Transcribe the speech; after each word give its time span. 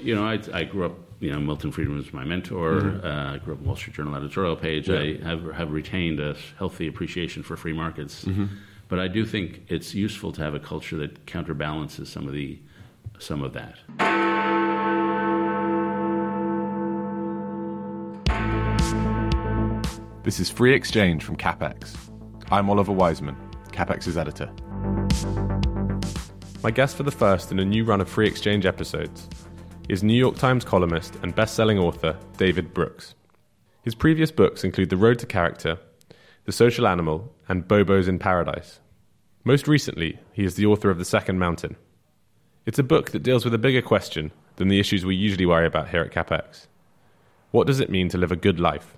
You 0.00 0.14
know, 0.14 0.24
I, 0.24 0.38
I 0.52 0.62
grew 0.62 0.86
up, 0.86 0.96
you 1.18 1.32
know, 1.32 1.40
Milton 1.40 1.72
Friedman 1.72 1.96
was 1.96 2.12
my 2.12 2.24
mentor. 2.24 2.74
Mm-hmm. 2.82 3.04
Uh, 3.04 3.34
I 3.34 3.38
grew 3.38 3.54
up 3.54 3.60
in 3.60 3.66
Wall 3.66 3.74
Street 3.74 3.96
Journal 3.96 4.14
editorial 4.14 4.54
page. 4.54 4.88
I 4.88 5.16
have, 5.24 5.42
have 5.54 5.72
retained 5.72 6.20
a 6.20 6.36
healthy 6.56 6.86
appreciation 6.86 7.42
for 7.42 7.56
free 7.56 7.72
markets. 7.72 8.24
Mm-hmm. 8.24 8.46
But 8.86 9.00
I 9.00 9.08
do 9.08 9.26
think 9.26 9.62
it's 9.66 9.92
useful 9.92 10.30
to 10.32 10.42
have 10.42 10.54
a 10.54 10.60
culture 10.60 10.96
that 10.98 11.26
counterbalances 11.26 12.08
some 12.08 12.28
of 12.28 12.32
the 12.32 12.60
some 13.18 13.42
of 13.42 13.54
that. 13.54 13.78
This 20.22 20.38
is 20.38 20.48
Free 20.48 20.74
Exchange 20.74 21.24
from 21.24 21.36
CapX. 21.36 21.96
I'm 22.50 22.70
Oliver 22.70 22.92
Wiseman, 22.92 23.36
CapX's 23.72 24.16
editor. 24.16 24.52
My 26.62 26.70
guest 26.70 26.96
for 26.96 27.02
the 27.02 27.10
first 27.10 27.50
in 27.50 27.58
a 27.58 27.64
new 27.64 27.84
run 27.84 28.00
of 28.00 28.08
Free 28.08 28.28
Exchange 28.28 28.66
episodes 28.66 29.28
is 29.92 30.02
New 30.02 30.14
York 30.14 30.36
Times 30.36 30.64
columnist 30.64 31.16
and 31.22 31.34
best-selling 31.34 31.78
author 31.78 32.16
David 32.38 32.72
Brooks. 32.72 33.14
His 33.82 33.94
previous 33.94 34.30
books 34.30 34.64
include 34.64 34.88
The 34.88 34.96
Road 34.96 35.18
to 35.18 35.26
Character, 35.26 35.78
The 36.46 36.52
Social 36.52 36.86
Animal, 36.86 37.30
and 37.46 37.68
Bobos 37.68 38.08
in 38.08 38.18
Paradise. 38.18 38.80
Most 39.44 39.68
recently, 39.68 40.18
he 40.32 40.44
is 40.44 40.54
the 40.54 40.64
author 40.64 40.88
of 40.88 40.96
The 40.96 41.04
Second 41.04 41.38
Mountain. 41.38 41.76
It's 42.64 42.78
a 42.78 42.82
book 42.82 43.10
that 43.10 43.22
deals 43.22 43.44
with 43.44 43.52
a 43.52 43.58
bigger 43.58 43.82
question 43.82 44.32
than 44.56 44.68
the 44.68 44.80
issues 44.80 45.04
we 45.04 45.14
usually 45.14 45.44
worry 45.44 45.66
about 45.66 45.90
here 45.90 46.00
at 46.00 46.10
CapX. 46.10 46.68
What 47.50 47.66
does 47.66 47.78
it 47.78 47.90
mean 47.90 48.08
to 48.08 48.18
live 48.18 48.32
a 48.32 48.36
good 48.36 48.58
life? 48.58 48.96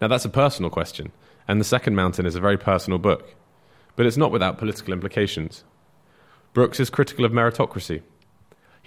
Now, 0.00 0.06
that's 0.06 0.24
a 0.24 0.28
personal 0.28 0.70
question, 0.70 1.10
and 1.48 1.60
The 1.60 1.64
Second 1.64 1.96
Mountain 1.96 2.24
is 2.24 2.36
a 2.36 2.40
very 2.40 2.56
personal 2.56 3.00
book, 3.00 3.34
but 3.96 4.06
it's 4.06 4.16
not 4.16 4.30
without 4.30 4.58
political 4.58 4.92
implications. 4.92 5.64
Brooks 6.52 6.78
is 6.78 6.88
critical 6.88 7.24
of 7.24 7.32
meritocracy. 7.32 8.02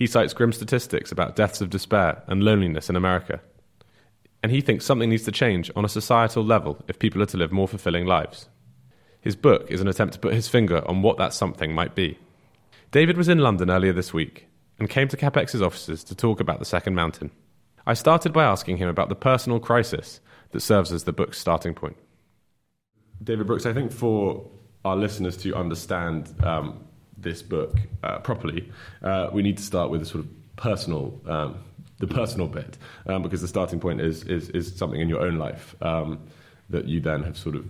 He 0.01 0.07
cites 0.07 0.33
grim 0.33 0.51
statistics 0.51 1.11
about 1.11 1.35
deaths 1.35 1.61
of 1.61 1.69
despair 1.69 2.23
and 2.25 2.41
loneliness 2.41 2.89
in 2.89 2.95
America. 2.95 3.39
And 4.41 4.51
he 4.51 4.59
thinks 4.59 4.83
something 4.83 5.11
needs 5.11 5.25
to 5.25 5.31
change 5.31 5.69
on 5.75 5.85
a 5.85 5.87
societal 5.87 6.43
level 6.43 6.83
if 6.87 6.97
people 6.97 7.21
are 7.21 7.27
to 7.27 7.37
live 7.37 7.51
more 7.51 7.67
fulfilling 7.67 8.07
lives. 8.07 8.49
His 9.19 9.35
book 9.35 9.69
is 9.69 9.79
an 9.79 9.87
attempt 9.87 10.15
to 10.15 10.19
put 10.19 10.33
his 10.33 10.47
finger 10.47 10.81
on 10.89 11.03
what 11.03 11.19
that 11.19 11.35
something 11.35 11.75
might 11.75 11.93
be. 11.93 12.17
David 12.89 13.15
was 13.15 13.29
in 13.29 13.37
London 13.37 13.69
earlier 13.69 13.93
this 13.93 14.11
week 14.11 14.47
and 14.79 14.89
came 14.89 15.07
to 15.07 15.15
CapX's 15.15 15.61
offices 15.61 16.03
to 16.05 16.15
talk 16.15 16.39
about 16.39 16.57
The 16.57 16.65
Second 16.65 16.95
Mountain. 16.95 17.29
I 17.85 17.93
started 17.93 18.33
by 18.33 18.45
asking 18.45 18.77
him 18.77 18.89
about 18.89 19.09
the 19.09 19.13
personal 19.13 19.59
crisis 19.59 20.19
that 20.49 20.61
serves 20.61 20.91
as 20.91 21.03
the 21.03 21.13
book's 21.13 21.37
starting 21.37 21.75
point. 21.75 21.97
David 23.23 23.45
Brooks, 23.45 23.67
I 23.67 23.73
think 23.73 23.91
for 23.91 24.49
our 24.83 24.95
listeners 24.95 25.37
to 25.37 25.53
understand 25.53 26.33
um, 26.43 26.87
this 27.21 27.41
book 27.41 27.75
uh, 28.03 28.19
properly, 28.19 28.69
uh, 29.03 29.29
we 29.31 29.41
need 29.41 29.57
to 29.57 29.63
start 29.63 29.89
with 29.89 30.01
a 30.01 30.05
sort 30.05 30.23
of 30.23 30.55
personal, 30.55 31.19
um, 31.27 31.63
the 31.99 32.07
personal 32.07 32.47
bit, 32.47 32.77
um, 33.07 33.21
because 33.21 33.41
the 33.41 33.47
starting 33.47 33.79
point 33.79 34.01
is, 34.01 34.23
is, 34.23 34.49
is 34.49 34.75
something 34.75 34.99
in 35.01 35.09
your 35.09 35.21
own 35.21 35.37
life 35.37 35.75
um, 35.81 36.19
that 36.69 36.85
you 36.87 36.99
then 36.99 37.23
have 37.23 37.37
sort 37.37 37.55
of 37.55 37.65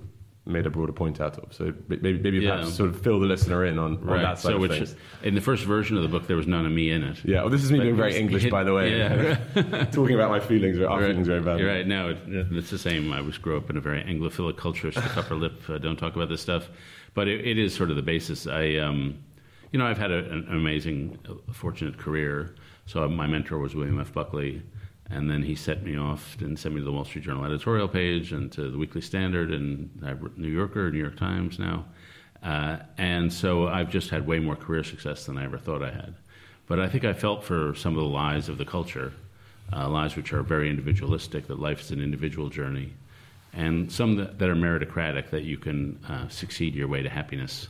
made 0.46 0.66
a 0.66 0.70
broader 0.72 0.92
point 0.92 1.22
out 1.22 1.38
of. 1.38 1.54
So 1.54 1.72
maybe, 1.88 2.14
maybe 2.18 2.40
Yeah. 2.40 2.56
perhaps 2.58 2.74
sort 2.74 2.90
of 2.90 3.00
fill 3.02 3.20
the 3.20 3.28
listener 3.28 3.64
in 3.64 3.78
on, 3.78 3.98
on 4.10 4.22
that 4.24 4.40
side 4.40 4.50
So, 4.50 4.56
of 4.56 4.62
which 4.62 4.72
things. 4.72 4.96
in 5.22 5.36
the 5.36 5.42
first 5.42 5.66
version 5.66 5.98
of 5.98 6.04
the 6.04 6.10
book, 6.10 6.26
there 6.26 6.36
was 6.36 6.48
none 6.48 6.66
of 6.66 6.72
me 6.72 6.90
in 6.92 7.04
it. 7.04 7.24
Yeah, 7.24 7.42
well, 7.42 7.50
this 7.52 7.64
is 7.64 7.72
me 7.72 7.78
But 7.78 7.84
being 7.84 7.96
very 7.96 8.16
English, 8.18 8.50
by 8.50 8.64
the 8.64 8.74
way. 8.74 8.98
Yeah. 8.98 9.36
Talking 9.92 10.16
about 10.16 10.32
my 10.32 10.40
feelings, 10.40 10.80
or 10.80 10.90
our 10.90 11.00
You're 11.00 11.10
feelings 11.10 11.28
very 11.28 11.40
right. 11.42 11.46
badly. 11.46 11.64
You're 11.64 11.72
right. 11.72 11.88
No, 11.88 12.10
it, 12.10 12.18
it's 12.54 12.72
the 12.72 12.80
same. 12.80 13.14
I 13.14 13.22
was 13.22 13.38
grew 13.38 13.56
up 13.56 13.70
in 13.70 13.78
a 13.78 13.82
very 13.82 14.02
Anglophilic 14.04 14.58
culture. 14.58 14.92
Stick 14.92 15.16
upper 15.16 15.36
lip. 15.36 15.62
Uh, 15.70 15.78
don't 15.78 15.98
talk 15.98 16.16
about 16.16 16.30
this 16.30 16.42
stuff. 16.42 16.70
But 17.14 17.28
it, 17.28 17.46
it 17.46 17.58
is 17.60 17.76
sort 17.76 17.92
of 17.92 17.96
the 17.96 18.02
basis. 18.02 18.48
I, 18.48 18.78
um, 18.78 19.20
you 19.72 19.80
know, 19.80 19.86
I've 19.86 19.98
had 19.98 20.12
a, 20.12 20.30
an 20.32 20.48
amazing, 20.50 21.18
uh, 21.28 21.54
fortunate 21.54 21.98
career. 21.98 22.56
So 22.86 23.08
my 23.08 23.28
mentor 23.28 23.58
was 23.58 23.74
William 23.74 24.00
F. 24.00 24.14
Buckley, 24.14 24.62
and 25.10 25.30
then 25.30 25.44
he 25.44 25.56
set 25.56 25.84
me 25.84 25.98
off 25.98 26.38
and 26.42 26.58
sent 26.60 26.76
me 26.76 26.82
to 26.82 26.86
the 26.86 26.92
Wall 26.92 27.06
Street 27.06 27.24
Journal 27.24 27.46
editorial 27.46 27.88
page 27.88 28.34
and 28.34 28.52
to 28.52 28.70
the 28.70 28.78
Weekly 28.78 29.02
Standard 29.02 29.52
and 29.52 29.90
New 30.36 30.50
Yorker, 30.50 30.92
New 30.92 31.00
York 31.00 31.18
Times 31.18 31.58
now. 31.58 31.86
Uh, 32.44 32.78
and 32.98 33.32
so 33.32 33.68
I've 33.68 33.90
just 33.90 34.10
had 34.10 34.26
way 34.26 34.40
more 34.40 34.56
career 34.56 34.84
success 34.84 35.26
than 35.26 35.38
I 35.38 35.46
ever 35.46 35.58
thought 35.58 35.84
I 35.84 35.92
had. 35.92 36.16
But 36.68 36.80
I 36.80 36.90
think 36.90 37.06
I 37.06 37.14
felt 37.14 37.44
for 37.44 37.76
some 37.76 37.94
of 37.94 38.04
the 38.04 38.10
lies 38.10 38.50
of 38.50 38.58
the 38.58 38.66
culture, 38.66 39.14
uh, 39.72 39.88
lies 39.90 40.16
which 40.16 40.34
are 40.34 40.42
very 40.42 40.70
individualistic, 40.70 41.48
that 41.48 41.60
life 41.60 41.82
is 41.82 41.92
an 41.92 42.02
individual 42.02 42.50
journey, 42.50 42.94
and 43.54 43.92
some 43.92 44.16
that, 44.16 44.40
that 44.40 44.50
are 44.50 44.56
meritocratic, 44.56 45.30
that 45.30 45.44
you 45.44 45.58
can 45.58 46.00
uh, 46.08 46.28
succeed 46.30 46.74
your 46.74 46.88
way 46.88 47.04
to 47.04 47.10
happiness. 47.10 47.68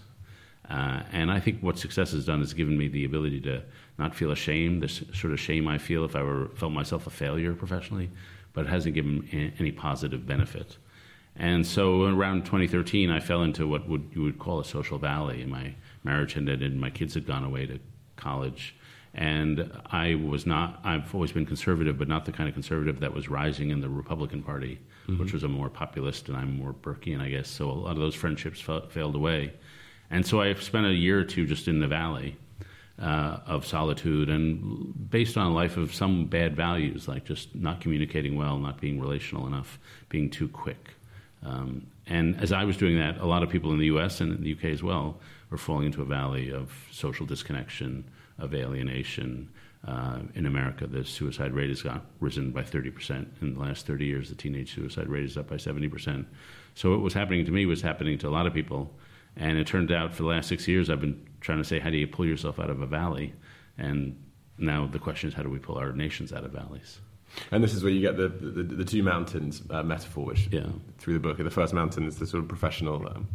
Uh, 0.70 1.04
and 1.12 1.32
I 1.32 1.40
think 1.40 1.62
what 1.62 1.78
success 1.78 2.12
has 2.12 2.26
done 2.26 2.42
is 2.42 2.54
given 2.54 2.78
me 2.78 2.88
the 2.88 3.06
ability 3.06 3.42
to 3.42 3.62
not 3.98 4.16
feel 4.16 4.32
ashamed, 4.32 4.82
this 4.82 5.04
sort 5.14 5.34
of 5.34 5.40
shame 5.40 5.68
I 5.68 5.78
feel 5.78 6.06
if 6.06 6.16
I 6.16 6.24
were 6.24 6.48
felt 6.56 6.72
myself 6.72 7.08
a 7.08 7.10
failure 7.10 7.54
professionally, 7.54 8.10
but 8.54 8.66
it 8.66 8.70
hasn't 8.70 8.96
given 8.96 9.54
any 9.60 9.72
positive 9.72 10.26
benefit. 10.26 10.78
And 11.36 11.66
so 11.66 12.04
around 12.06 12.46
2013, 12.46 13.10
I 13.10 13.20
fell 13.20 13.44
into 13.44 13.68
what 13.68 13.88
would, 13.88 14.12
you 14.14 14.24
would 14.24 14.38
call 14.40 14.60
a 14.60 14.66
social 14.66 14.98
valley. 14.98 15.46
My 15.46 15.74
marriage 16.04 16.34
had 16.34 16.48
ended, 16.48 16.76
my 16.76 16.90
kids 16.90 17.14
had 17.14 17.26
gone 17.26 17.44
away 17.44 17.66
to 17.68 17.80
college. 18.16 18.76
And 19.14 19.72
I 19.88 20.16
was 20.16 20.46
not, 20.46 20.80
I've 20.84 21.14
always 21.14 21.32
been 21.34 21.46
conservative, 21.46 21.98
but 21.98 22.08
not 22.08 22.26
the 22.26 22.32
kind 22.32 22.48
of 22.48 22.54
conservative 22.54 23.00
that 23.02 23.14
was 23.14 23.28
rising 23.30 23.70
in 23.72 23.82
the 23.82 23.90
Republican 23.90 24.42
Party, 24.42 24.80
which 25.18 25.34
was 25.34 25.44
a 25.44 25.48
more 25.50 25.70
populist, 25.70 26.30
and 26.30 26.38
I'm 26.38 26.56
more 26.58 26.74
Burkean, 26.74 27.20
I 27.20 27.30
guess. 27.30 27.50
So 27.50 27.70
a 27.70 27.74
lot 27.74 27.92
of 27.92 27.98
those 27.98 28.16
friendships 28.16 28.62
fa- 28.62 28.88
failed 28.90 29.16
away. 29.16 29.54
And 30.12 30.26
so 30.26 30.42
I 30.42 30.54
spent 30.56 30.86
a 30.86 30.94
year 30.94 31.20
or 31.20 31.24
two 31.24 31.48
just 31.48 31.68
in 31.70 31.80
the 31.80 31.88
valley 31.88 32.36
uh, 33.02 33.40
of 33.48 33.66
solitude 33.66 34.30
and 34.30 35.10
based 35.10 35.38
on 35.38 35.48
a 35.48 35.54
life 35.54 35.78
of 35.78 35.94
some 35.96 36.26
bad 36.26 36.56
values, 36.56 37.08
like 37.08 37.26
just 37.26 37.56
not 37.56 37.82
communicating 37.82 38.38
well, 38.38 38.60
not 38.60 38.80
being 38.80 39.00
relational 39.00 39.48
enough, 39.48 39.80
being 40.10 40.30
too 40.30 40.50
quick. 40.50 40.90
Um, 41.44 41.88
and 42.06 42.40
as 42.42 42.52
I 42.52 42.66
was 42.66 42.78
doing 42.78 43.00
that, 43.00 43.18
a 43.20 43.26
lot 43.26 43.42
of 43.42 43.50
people 43.50 43.72
in 43.72 43.80
the 43.80 43.86
US 43.86 44.22
and 44.22 44.34
in 44.36 44.44
the 44.44 44.52
UK 44.52 44.66
as 44.66 44.84
well 44.84 45.18
were 45.50 45.58
falling 45.58 45.86
into 45.86 46.02
a 46.02 46.06
valley 46.06 46.52
of 46.52 46.72
social 46.92 47.26
disconnection, 47.26 48.04
of 48.38 48.54
alienation. 48.54 49.50
Uh, 49.88 50.20
in 50.36 50.46
America, 50.46 50.86
the 50.86 51.04
suicide 51.04 51.54
rate 51.54 51.70
has 51.70 51.82
got, 51.82 52.06
risen 52.20 52.52
by 52.52 52.62
30%. 52.62 53.26
In 53.42 53.56
the 53.56 53.60
last 53.60 53.88
30 53.88 54.06
years, 54.06 54.30
the 54.30 54.36
teenage 54.36 54.76
suicide 54.76 55.08
rate 55.08 55.24
is 55.24 55.38
up 55.38 55.50
by 55.50 55.56
70%. 55.56 56.24
So 56.76 56.92
what 56.92 57.02
was 57.02 57.14
happening 57.16 57.46
to 57.46 57.52
me 57.52 57.66
was 57.66 57.82
happening 57.82 58.20
to 58.20 58.28
a 58.28 58.30
lot 58.30 58.46
of 58.46 58.54
people. 58.54 58.92
And 59.38 59.58
it 59.58 59.68
turned 59.68 59.92
out 59.92 60.14
for 60.14 60.24
the 60.24 60.30
last 60.30 60.50
six 60.50 60.68
years, 60.68 60.90
I've 60.90 61.02
been 61.02 61.26
trying 61.40 61.58
to 61.60 61.64
say, 61.64 61.80
how 61.80 61.90
do 61.90 61.98
you 61.98 62.08
pull 62.08 62.26
yourself 62.26 62.60
out 62.60 62.70
of 62.70 62.82
a 62.82 62.86
valley? 62.86 63.34
And 63.78 64.22
now 64.58 64.88
the 64.88 65.00
question 65.00 65.30
is, 65.30 65.34
how 65.34 65.44
do 65.44 65.50
we 65.50 65.60
pull 65.60 65.78
our 65.78 65.94
nations 65.94 66.34
out 66.34 66.44
of 66.44 66.52
valleys? 66.52 67.00
And 67.50 67.64
this 67.64 67.74
is 67.74 67.82
where 67.82 67.94
you 67.94 68.02
get 68.02 68.18
the 68.18 68.28
the, 68.28 68.64
the 68.64 68.84
two 68.86 69.04
mountains 69.04 69.64
uh, 69.70 69.84
metaphor, 69.84 70.26
which 70.26 70.50
Yeah. 70.52 70.68
through 70.98 71.14
the 71.14 71.20
book. 71.20 71.38
The 71.38 71.50
first 71.50 71.74
mountain 71.74 72.06
is 72.06 72.18
the 72.18 72.28
sort 72.28 72.44
of 72.44 72.50
professional 72.50 73.08
um, 73.08 73.28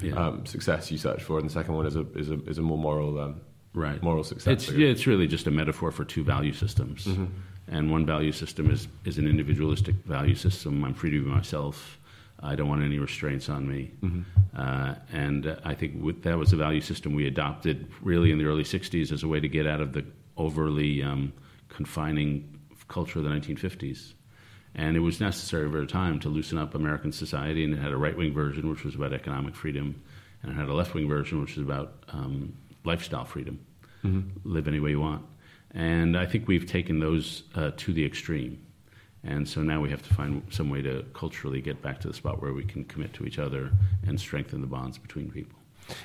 Yeah. 0.00 0.14
um, 0.14 0.44
success 0.44 0.90
you 0.90 0.98
search 0.98 1.22
for, 1.22 1.38
and 1.38 1.48
the 1.48 1.52
second 1.52 1.74
one 1.74 1.86
is 1.86 1.94
a 1.94 2.04
is 2.16 2.30
a, 2.30 2.42
is 2.50 2.58
a 2.58 2.62
more 2.62 2.76
moral 2.76 3.16
um, 3.20 3.40
right. 3.72 4.02
moral 4.02 4.24
success. 4.24 4.52
It's, 4.64 4.70
yeah, 4.72 4.88
it's 4.88 5.06
really 5.06 5.28
just 5.28 5.46
a 5.46 5.52
metaphor 5.52 5.92
for 5.92 6.04
two 6.04 6.24
value 6.24 6.52
systems. 6.52 7.06
And 7.68 7.90
one 7.90 8.04
value 8.04 8.32
system 8.32 8.70
is, 8.70 8.88
is 9.06 9.16
an 9.16 9.26
individualistic 9.26 9.94
value 10.04 10.34
system. 10.34 10.84
I'm 10.84 10.92
free 10.92 11.10
to 11.12 11.24
be 11.24 11.30
myself. 11.30 11.98
I 12.44 12.54
don't 12.54 12.68
want 12.68 12.82
any 12.82 12.98
restraints 12.98 13.48
on 13.48 13.66
me. 13.66 13.90
Mm-hmm. 14.02 14.22
Uh, 14.54 14.94
and 15.12 15.58
I 15.64 15.74
think 15.74 16.02
with, 16.02 16.22
that 16.24 16.38
was 16.38 16.52
a 16.52 16.56
value 16.56 16.82
system 16.82 17.14
we 17.14 17.26
adopted 17.26 17.90
really 18.02 18.30
in 18.30 18.38
the 18.38 18.44
early 18.44 18.64
60s 18.64 19.10
as 19.10 19.22
a 19.22 19.28
way 19.28 19.40
to 19.40 19.48
get 19.48 19.66
out 19.66 19.80
of 19.80 19.94
the 19.94 20.04
overly 20.36 21.02
um, 21.02 21.32
confining 21.68 22.60
culture 22.88 23.18
of 23.18 23.24
the 23.24 23.30
1950s. 23.30 24.12
And 24.74 24.96
it 24.96 25.00
was 25.00 25.20
necessary 25.20 25.66
over 25.66 25.80
the 25.80 25.86
time 25.86 26.20
to 26.20 26.28
loosen 26.28 26.58
up 26.58 26.74
American 26.74 27.12
society, 27.12 27.64
and 27.64 27.72
it 27.72 27.78
had 27.78 27.92
a 27.92 27.96
right 27.96 28.16
wing 28.16 28.34
version, 28.34 28.68
which 28.68 28.84
was 28.84 28.94
about 28.94 29.12
economic 29.12 29.54
freedom, 29.54 30.02
and 30.42 30.52
it 30.52 30.54
had 30.54 30.68
a 30.68 30.74
left 30.74 30.94
wing 30.94 31.08
version, 31.08 31.40
which 31.40 31.56
was 31.56 31.64
about 31.64 32.04
um, 32.08 32.52
lifestyle 32.84 33.24
freedom 33.24 33.64
mm-hmm. 34.04 34.28
live 34.44 34.68
any 34.68 34.80
way 34.80 34.90
you 34.90 35.00
want. 35.00 35.24
And 35.70 36.16
I 36.16 36.26
think 36.26 36.46
we've 36.46 36.66
taken 36.66 37.00
those 37.00 37.44
uh, 37.54 37.70
to 37.78 37.92
the 37.92 38.04
extreme. 38.04 38.63
And 39.26 39.48
so 39.48 39.62
now 39.62 39.80
we 39.80 39.90
have 39.90 40.02
to 40.02 40.12
find 40.14 40.42
some 40.50 40.68
way 40.68 40.82
to 40.82 41.04
culturally 41.14 41.60
get 41.62 41.80
back 41.82 41.98
to 42.00 42.08
the 42.08 42.14
spot 42.14 42.42
where 42.42 42.52
we 42.52 42.64
can 42.64 42.84
commit 42.84 43.12
to 43.14 43.24
each 43.24 43.38
other 43.38 43.70
and 44.06 44.20
strengthen 44.20 44.60
the 44.60 44.66
bonds 44.66 44.98
between 44.98 45.30
people. 45.30 45.58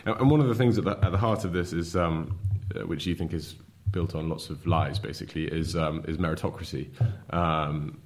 And 0.05 0.29
one 0.31 0.39
of 0.39 0.47
the 0.47 0.55
things 0.55 0.77
at 0.77 0.83
the, 0.85 0.97
at 1.03 1.11
the 1.11 1.17
heart 1.17 1.43
of 1.45 1.51
this 1.53 1.73
is, 1.73 1.95
um, 1.95 2.37
uh, 2.75 2.81
which 2.85 3.05
you 3.05 3.15
think 3.15 3.33
is 3.33 3.55
built 3.91 4.15
on 4.15 4.29
lots 4.29 4.49
of 4.49 4.65
lies, 4.67 4.99
basically, 4.99 5.45
is 5.45 5.75
um, 5.75 6.03
is 6.07 6.17
meritocracy, 6.17 6.87
um, 7.33 7.97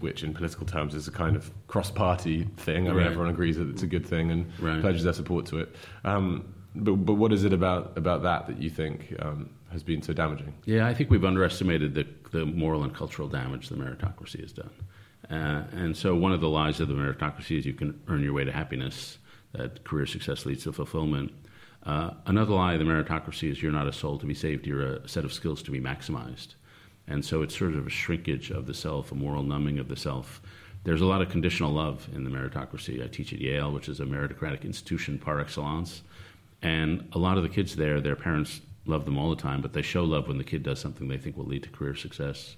which 0.00 0.24
in 0.24 0.32
political 0.34 0.66
terms 0.66 0.94
is 0.94 1.08
a 1.08 1.10
kind 1.10 1.36
of 1.36 1.50
cross-party 1.68 2.44
thing. 2.56 2.86
I 2.86 2.90
mean, 2.90 2.96
Right. 2.98 3.06
everyone 3.06 3.28
agrees 3.30 3.56
that 3.58 3.68
it's 3.68 3.82
a 3.82 3.86
good 3.86 4.04
thing 4.06 4.30
and 4.30 4.46
Right. 4.58 4.80
pledges 4.80 5.04
their 5.04 5.12
support 5.12 5.46
to 5.46 5.58
it. 5.58 5.76
Um, 6.04 6.44
but, 6.74 6.94
but 6.94 7.14
what 7.14 7.32
is 7.32 7.44
it 7.44 7.52
about 7.52 7.96
about 7.96 8.22
that 8.22 8.46
that 8.46 8.60
you 8.60 8.70
think 8.70 9.14
um, 9.20 9.50
has 9.72 9.82
been 9.82 10.02
so 10.02 10.12
damaging? 10.12 10.54
Yeah, 10.64 10.86
I 10.86 10.94
think 10.94 11.10
we've 11.10 11.24
underestimated 11.24 11.94
the, 11.94 12.06
the 12.30 12.46
moral 12.46 12.82
and 12.84 12.94
cultural 12.94 13.28
damage 13.28 13.68
the 13.68 13.76
meritocracy 13.76 14.40
has 14.40 14.52
done. 14.52 14.70
Uh, 15.30 15.62
and 15.72 15.96
so, 15.96 16.14
one 16.14 16.32
of 16.32 16.40
the 16.40 16.48
lies 16.48 16.80
of 16.80 16.88
the 16.88 16.94
meritocracy 16.94 17.58
is 17.58 17.66
you 17.66 17.72
can 17.72 18.00
earn 18.08 18.22
your 18.22 18.32
way 18.32 18.44
to 18.44 18.52
happiness, 18.52 19.18
that 19.52 19.84
career 19.84 20.06
success 20.06 20.46
leads 20.46 20.64
to 20.64 20.72
fulfillment. 20.72 21.32
Uh, 21.84 22.10
another 22.26 22.52
lie 22.52 22.74
of 22.74 22.78
the 22.78 22.84
meritocracy 22.84 23.50
is 23.50 23.62
you're 23.62 23.72
not 23.72 23.86
a 23.86 23.92
soul 23.92 24.18
to 24.18 24.26
be 24.26 24.34
saved, 24.34 24.66
you're 24.66 24.96
a 24.96 25.08
set 25.08 25.24
of 25.24 25.32
skills 25.32 25.62
to 25.62 25.70
be 25.70 25.80
maximized. 25.80 26.54
And 27.06 27.24
so, 27.24 27.42
it's 27.42 27.56
sort 27.56 27.74
of 27.74 27.86
a 27.86 27.90
shrinkage 27.90 28.50
of 28.50 28.66
the 28.66 28.74
self, 28.74 29.12
a 29.12 29.14
moral 29.14 29.42
numbing 29.42 29.78
of 29.78 29.88
the 29.88 29.96
self. 29.96 30.40
There's 30.82 31.02
a 31.02 31.06
lot 31.06 31.20
of 31.20 31.28
conditional 31.28 31.72
love 31.72 32.08
in 32.14 32.24
the 32.24 32.30
meritocracy. 32.30 33.04
I 33.04 33.06
teach 33.06 33.32
at 33.32 33.40
Yale, 33.40 33.70
which 33.70 33.88
is 33.88 34.00
a 34.00 34.04
meritocratic 34.04 34.64
institution 34.64 35.18
par 35.18 35.38
excellence. 35.38 36.02
And 36.62 37.08
a 37.12 37.18
lot 37.18 37.36
of 37.36 37.42
the 37.42 37.48
kids 37.48 37.76
there, 37.76 38.00
their 38.00 38.16
parents 38.16 38.60
love 38.86 39.04
them 39.04 39.18
all 39.18 39.30
the 39.30 39.40
time, 39.40 39.60
but 39.60 39.72
they 39.72 39.82
show 39.82 40.04
love 40.04 40.28
when 40.28 40.38
the 40.38 40.44
kid 40.44 40.62
does 40.62 40.80
something 40.80 41.08
they 41.08 41.16
think 41.16 41.36
will 41.36 41.46
lead 41.46 41.62
to 41.62 41.68
career 41.70 41.94
success. 41.94 42.56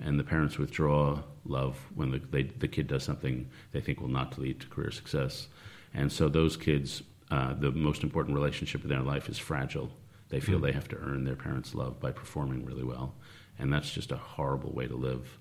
And 0.00 0.18
the 0.18 0.24
parents 0.24 0.58
withdraw 0.58 1.22
love 1.44 1.78
when 1.94 2.10
the, 2.10 2.18
they, 2.18 2.42
the 2.42 2.68
kid 2.68 2.86
does 2.86 3.04
something 3.04 3.48
they 3.72 3.80
think 3.80 4.00
will 4.00 4.08
not 4.08 4.38
lead 4.38 4.60
to 4.60 4.66
career 4.66 4.90
success. 4.90 5.48
And 5.94 6.12
so 6.12 6.28
those 6.28 6.56
kids, 6.56 7.02
uh, 7.30 7.54
the 7.54 7.72
most 7.72 8.02
important 8.02 8.36
relationship 8.36 8.82
in 8.82 8.88
their 8.88 9.00
life 9.02 9.28
is 9.28 9.38
fragile. 9.38 9.90
They 10.28 10.40
feel 10.40 10.58
they 10.58 10.72
have 10.72 10.88
to 10.88 10.96
earn 10.96 11.24
their 11.24 11.36
parents' 11.36 11.74
love 11.74 12.00
by 12.00 12.10
performing 12.10 12.64
really 12.64 12.82
well. 12.84 13.14
And 13.58 13.72
that's 13.72 13.90
just 13.90 14.12
a 14.12 14.16
horrible 14.16 14.72
way 14.72 14.86
to 14.86 14.96
live. 14.96 15.38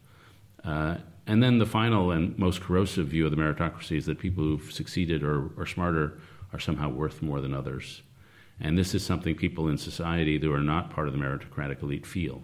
Uh, 0.63 0.97
and 1.27 1.43
then 1.43 1.59
the 1.59 1.65
final 1.65 2.11
and 2.11 2.37
most 2.37 2.61
corrosive 2.61 3.07
view 3.07 3.25
of 3.25 3.31
the 3.31 3.37
meritocracy 3.37 3.97
is 3.97 4.05
that 4.05 4.19
people 4.19 4.43
who've 4.43 4.71
succeeded 4.71 5.23
or 5.23 5.49
are 5.57 5.65
smarter 5.65 6.19
are 6.55 6.59
somehow 6.59 6.89
worth 6.89 7.21
more 7.21 7.41
than 7.41 7.53
others. 7.53 8.01
And 8.61 8.77
this 8.77 8.95
is 8.95 9.05
something 9.05 9.35
people 9.35 9.67
in 9.67 9.77
society 9.77 10.39
who 10.39 10.53
are 10.53 10.61
not 10.61 10.89
part 10.89 11.07
of 11.07 11.13
the 11.13 11.19
meritocratic 11.19 11.83
elite 11.83 12.05
feel 12.05 12.41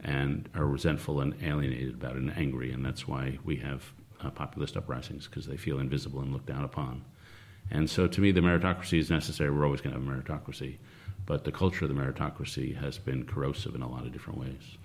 and 0.00 0.48
are 0.54 0.66
resentful 0.66 1.20
and 1.20 1.34
alienated 1.42 1.94
about 1.94 2.16
it 2.16 2.22
and 2.22 2.36
angry. 2.36 2.72
And 2.72 2.84
that's 2.84 3.06
why 3.06 3.38
we 3.44 3.56
have 3.56 3.84
uh, 4.20 4.30
populist 4.30 4.76
uprisings, 4.76 5.26
because 5.28 5.46
they 5.46 5.56
feel 5.56 5.78
invisible 5.78 6.20
and 6.20 6.32
looked 6.32 6.46
down 6.46 6.64
upon. 6.64 7.04
And 7.70 7.88
so 7.88 8.08
to 8.08 8.20
me, 8.20 8.32
the 8.32 8.40
meritocracy 8.40 8.98
is 8.98 9.10
necessary. 9.10 9.50
We're 9.50 9.64
always 9.64 9.80
going 9.80 9.94
to 9.94 10.00
have 10.00 10.08
a 10.08 10.10
meritocracy. 10.22 10.78
But 11.26 11.44
the 11.44 11.52
culture 11.52 11.84
of 11.84 11.94
the 11.94 12.00
meritocracy 12.00 12.76
has 12.80 12.98
been 12.98 13.24
corrosive 13.24 13.74
in 13.76 13.82
a 13.82 13.88
lot 13.88 14.06
of 14.06 14.12
different 14.12 14.40
ways. 14.40 14.78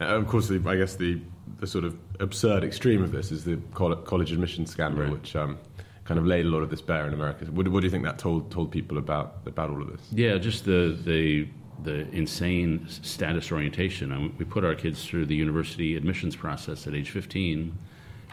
Uh, 0.00 0.04
of 0.04 0.26
course, 0.28 0.48
the, 0.48 0.62
I 0.66 0.76
guess 0.76 0.96
the, 0.96 1.20
the 1.60 1.66
sort 1.66 1.84
of 1.84 1.96
absurd 2.20 2.64
extreme 2.64 3.02
of 3.02 3.12
this 3.12 3.32
is 3.32 3.44
the 3.44 3.58
college 3.74 4.32
admission 4.32 4.66
scandal, 4.66 5.04
Right. 5.04 5.12
which 5.12 5.34
um, 5.36 5.58
kind 6.04 6.20
of 6.20 6.26
laid 6.26 6.46
a 6.46 6.48
lot 6.48 6.62
of 6.62 6.70
this 6.70 6.82
bare 6.82 7.06
in 7.06 7.14
America. 7.14 7.46
What, 7.46 7.66
what 7.68 7.80
do 7.80 7.86
you 7.86 7.90
think 7.90 8.04
that 8.04 8.18
told 8.18 8.50
told 8.50 8.70
people 8.70 8.98
about 8.98 9.38
about 9.46 9.70
all 9.70 9.80
of 9.80 9.90
this? 9.90 10.06
Yeah, 10.12 10.38
just 10.38 10.64
the 10.64 10.96
the 11.04 11.48
the 11.82 12.08
insane 12.10 12.86
status 12.88 13.50
orientation. 13.50 14.12
I 14.12 14.18
mean, 14.18 14.34
we 14.38 14.44
put 14.44 14.64
our 14.64 14.74
kids 14.74 15.04
through 15.04 15.26
the 15.26 15.34
university 15.34 15.96
admissions 15.96 16.36
process 16.36 16.86
at 16.86 16.94
age 16.94 17.10
15, 17.10 17.76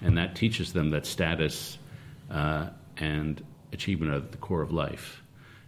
and 0.02 0.18
that 0.18 0.36
teaches 0.36 0.74
them 0.74 0.92
that 0.92 1.06
status 1.06 1.80
uh, 2.30 2.68
and 2.98 3.44
achievement 3.74 4.12
are 4.12 4.18
at 4.18 4.32
the 4.32 4.38
core 4.38 4.62
of 4.62 4.72
life. 4.72 5.24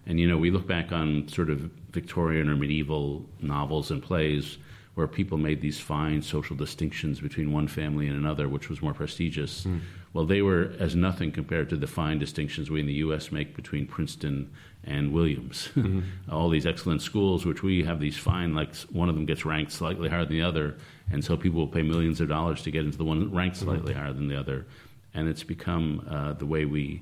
And 0.06 0.20
you 0.20 0.28
know, 0.28 0.38
we 0.38 0.52
look 0.52 0.68
back 0.68 0.92
on 0.92 1.28
sort 1.28 1.50
of 1.50 1.72
Victorian 1.92 2.50
or 2.50 2.56
medieval 2.56 3.26
novels 3.42 3.92
and 3.92 4.04
plays 4.04 4.58
where 4.96 5.08
people 5.08 5.38
made 5.38 5.62
these 5.62 5.80
fine 5.80 6.22
social 6.22 6.56
distinctions 6.56 7.20
between 7.20 7.52
one 7.52 7.68
family 7.68 8.08
and 8.08 8.16
another, 8.16 8.48
which 8.48 8.70
was 8.70 8.82
more 8.82 8.94
prestigious. 8.94 9.66
Well, 10.14 10.26
they 10.26 10.44
were 10.44 10.72
as 10.80 10.96
nothing 10.96 11.32
compared 11.32 11.70
to 11.70 11.76
the 11.76 11.88
fine 11.88 12.20
distinctions 12.20 12.70
we 12.70 12.80
in 12.80 12.86
the 12.86 12.94
U.S. 12.94 13.32
make 13.32 13.56
between 13.56 13.88
Princeton 13.88 14.52
and 14.84 15.12
Williams. 15.12 15.70
All 16.32 16.50
these 16.50 16.68
excellent 16.68 17.02
schools, 17.02 17.46
which 17.46 17.64
we 17.64 17.84
have 17.84 18.00
these 18.00 18.18
fine, 18.18 18.54
like 18.54 18.76
one 18.92 19.10
of 19.10 19.16
them 19.16 19.26
gets 19.26 19.44
ranked 19.44 19.72
slightly 19.72 20.10
higher 20.10 20.24
than 20.24 20.36
the 20.36 20.44
other, 20.44 20.78
and 21.12 21.26
so 21.26 21.36
people 21.36 21.60
will 21.60 21.68
pay 21.68 21.82
millions 21.82 22.22
of 22.22 22.30
dollars 22.30 22.62
to 22.62 22.72
get 22.72 22.86
into 22.86 22.98
the 22.98 23.04
one 23.04 23.34
ranked 23.34 23.58
slightly 23.58 23.94
higher 23.94 24.14
than 24.14 24.28
the 24.28 24.40
other. 24.40 24.68
And 25.16 25.28
it's 25.28 25.44
become 25.44 26.06
uh, 26.10 26.34
the 26.34 26.46
way 26.46 26.66
we. 26.66 27.02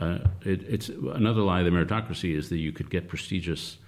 Uh, 0.00 0.18
it, 0.44 0.62
it's 0.62 0.88
another 0.88 1.42
lie 1.42 1.60
of 1.60 1.64
the 1.64 1.72
meritocracy 1.72 2.36
is 2.36 2.48
that 2.50 2.58
you 2.58 2.72
could 2.72 2.90
get 2.90 3.08
prestigious, 3.08 3.78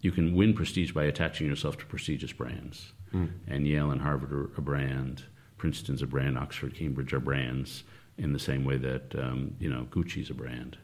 you 0.00 0.10
can 0.10 0.34
win 0.34 0.52
prestige 0.52 0.92
by 0.92 1.04
attaching 1.04 1.46
yourself 1.46 1.78
to 1.78 1.86
prestigious 1.86 2.32
brands. 2.32 2.92
And 3.48 3.66
Yale 3.66 3.90
and 3.90 4.00
Harvard 4.00 4.32
are 4.32 4.50
a 4.56 4.60
brand, 4.60 5.24
Princeton's 5.58 6.02
a 6.02 6.06
brand, 6.06 6.38
Oxford, 6.38 6.74
Cambridge 6.74 7.12
are 7.12 7.20
brands 7.20 7.84
in 8.20 8.32
the 8.32 8.38
same 8.38 8.64
way 8.64 8.76
that 8.76 9.14
um, 9.18 9.56
you 9.58 9.68
know 9.68 9.86
Gucci's 9.90 10.30
a 10.30 10.34
brand. 10.34 10.76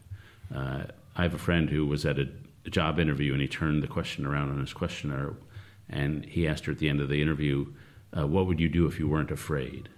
Uh, 0.54 0.84
I 1.14 1.22
have 1.22 1.34
a 1.34 1.38
friend 1.38 1.68
who 1.68 1.86
was 1.86 2.04
at 2.04 2.18
a, 2.18 2.28
a 2.64 2.70
job 2.70 2.98
interview 2.98 3.32
and 3.32 3.40
he 3.40 3.48
turned 3.48 3.82
the 3.82 3.88
question 3.88 4.26
around 4.26 4.50
on 4.50 4.60
his 4.60 4.72
questioner, 4.72 5.34
and 5.88 6.24
he 6.24 6.48
asked 6.48 6.64
her 6.64 6.72
at 6.72 6.78
the 6.78 6.88
end 6.88 7.00
of 7.00 7.08
the 7.08 7.20
interview, 7.22 7.66
uh, 8.16 8.26
"What 8.26 8.46
would 8.46 8.58
you 8.58 8.68
do 8.68 8.86
if 8.86 8.98
you 8.98 9.08
weren't 9.08 9.30
afraid?" 9.30 9.88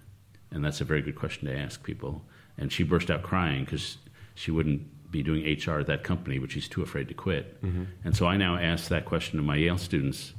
And 0.51 0.63
that's 0.63 0.81
a 0.81 0.85
very 0.85 1.01
good 1.01 1.15
question 1.15 1.47
to 1.47 1.55
ask 1.57 1.83
people. 1.83 2.23
And 2.57 2.71
she 2.71 2.83
burst 2.83 3.09
out 3.09 3.23
crying 3.23 3.63
because 3.63 3.97
she 4.35 4.51
wouldn't 4.51 5.11
be 5.11 5.23
doing 5.23 5.43
HR 5.43 5.79
at 5.79 5.87
that 5.87 6.03
company, 6.03 6.39
but 6.39 6.51
she's 6.51 6.67
too 6.67 6.81
afraid 6.81 7.07
to 7.07 7.13
quit. 7.13 7.57
And 8.03 8.15
so 8.15 8.25
I 8.25 8.35
now 8.37 8.57
ask 8.57 8.89
that 8.89 9.05
question 9.05 9.37
to 9.37 9.43
my 9.43 9.55
Yale 9.55 9.77
students, 9.77 10.33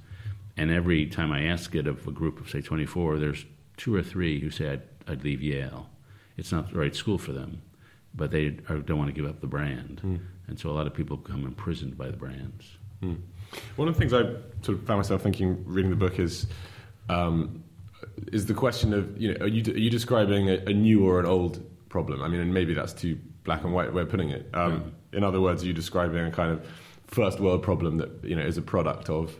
and 0.56 0.70
every 0.70 1.06
time 1.06 1.32
I 1.32 1.44
ask 1.44 1.74
it 1.74 1.86
of 1.86 2.06
a 2.06 2.12
group 2.12 2.40
of 2.40 2.50
say 2.50 2.60
24, 2.60 3.18
there's 3.18 3.44
two 3.76 3.94
or 3.94 4.02
three 4.02 4.40
who 4.40 4.50
say 4.50 4.70
I'd, 4.72 4.82
I'd 5.08 5.24
leave 5.24 5.42
Yale. 5.42 5.88
It's 6.40 6.52
not 6.52 6.72
the 6.72 6.78
right 6.78 6.96
school 6.96 7.18
for 7.18 7.32
them, 7.32 7.60
but 8.14 8.30
they 8.30 8.56
are, 8.70 8.78
don't 8.78 8.96
want 8.98 9.14
to 9.14 9.20
give 9.20 9.28
up 9.28 9.40
the 9.42 9.46
brand. 9.46 10.00
And 10.48 10.58
so 10.58 10.70
a 10.70 10.72
lot 10.72 10.86
of 10.86 10.94
people 10.94 11.18
become 11.18 11.44
imprisoned 11.44 11.96
by 11.98 12.06
the 12.10 12.16
brands. 12.16 12.64
One 13.76 13.88
of 13.88 13.94
the 13.94 13.98
things 14.00 14.14
I 14.14 14.22
sort 14.64 14.78
of 14.78 14.86
found 14.86 14.98
myself 15.00 15.22
thinking 15.22 15.62
reading 15.66 15.90
the 15.90 15.96
book 15.96 16.18
is 16.18 16.46
um, 17.10 17.62
is 18.32 18.46
the 18.46 18.54
question 18.54 18.94
of 18.94 19.20
you 19.20 19.32
know 19.34 19.44
are 19.44 19.48
you 19.48 19.62
are 19.72 19.76
you 19.76 19.90
describing 19.90 20.48
a, 20.48 20.54
a 20.66 20.72
new 20.72 21.06
or 21.06 21.20
an 21.20 21.26
old 21.26 21.62
problem? 21.90 22.22
I 22.22 22.28
mean, 22.28 22.40
and 22.40 22.54
maybe 22.54 22.72
that's 22.72 22.92
too 22.94 23.18
black 23.44 23.62
and 23.64 23.72
white 23.74 23.92
way 23.92 24.02
of 24.02 24.08
putting 24.08 24.30
it. 24.30 24.48
Um, 24.54 24.92
In 25.12 25.24
other 25.24 25.40
words, 25.40 25.62
are 25.62 25.66
you 25.66 25.72
describing 25.74 26.24
a 26.24 26.30
kind 26.30 26.52
of 26.52 26.66
first 27.06 27.38
world 27.40 27.62
problem 27.62 27.98
that 27.98 28.10
you 28.24 28.34
know 28.36 28.42
is 28.42 28.56
a 28.56 28.62
product 28.62 29.10
of 29.10 29.36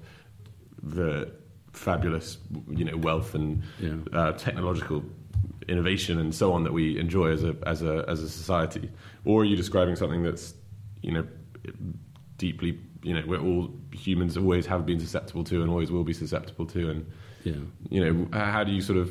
the 0.82 1.30
fabulous 1.72 2.38
you 2.68 2.84
know 2.84 2.96
wealth 2.98 3.34
and 3.34 3.62
Yeah. 3.78 3.94
uh, 4.12 4.32
technological 4.32 5.02
innovation 5.70 6.18
and 6.18 6.34
so 6.34 6.52
on 6.52 6.64
that 6.64 6.72
we 6.72 6.98
enjoy 6.98 7.28
as 7.30 7.42
a 7.44 7.54
as 7.66 7.82
a 7.82 8.04
as 8.08 8.22
a 8.22 8.28
society, 8.28 8.90
or 9.24 9.42
are 9.42 9.44
you 9.44 9.56
describing 9.56 9.96
something 9.96 10.22
that's 10.22 10.54
you 11.02 11.12
know 11.12 11.24
deeply 12.38 12.78
you 13.02 13.14
know 13.14 13.22
we're 13.26 13.40
all 13.40 13.70
humans 13.92 14.36
always 14.36 14.66
have 14.66 14.84
been 14.84 15.00
susceptible 15.00 15.44
to 15.44 15.62
and 15.62 15.70
always 15.70 15.90
will 15.90 16.04
be 16.04 16.12
susceptible 16.12 16.66
to, 16.66 16.90
and 16.90 17.06
Yeah. 17.44 17.54
you 17.88 18.00
know 18.04 18.28
how 18.32 18.64
do 18.64 18.72
you 18.72 18.80
sort 18.80 18.98
of 18.98 19.08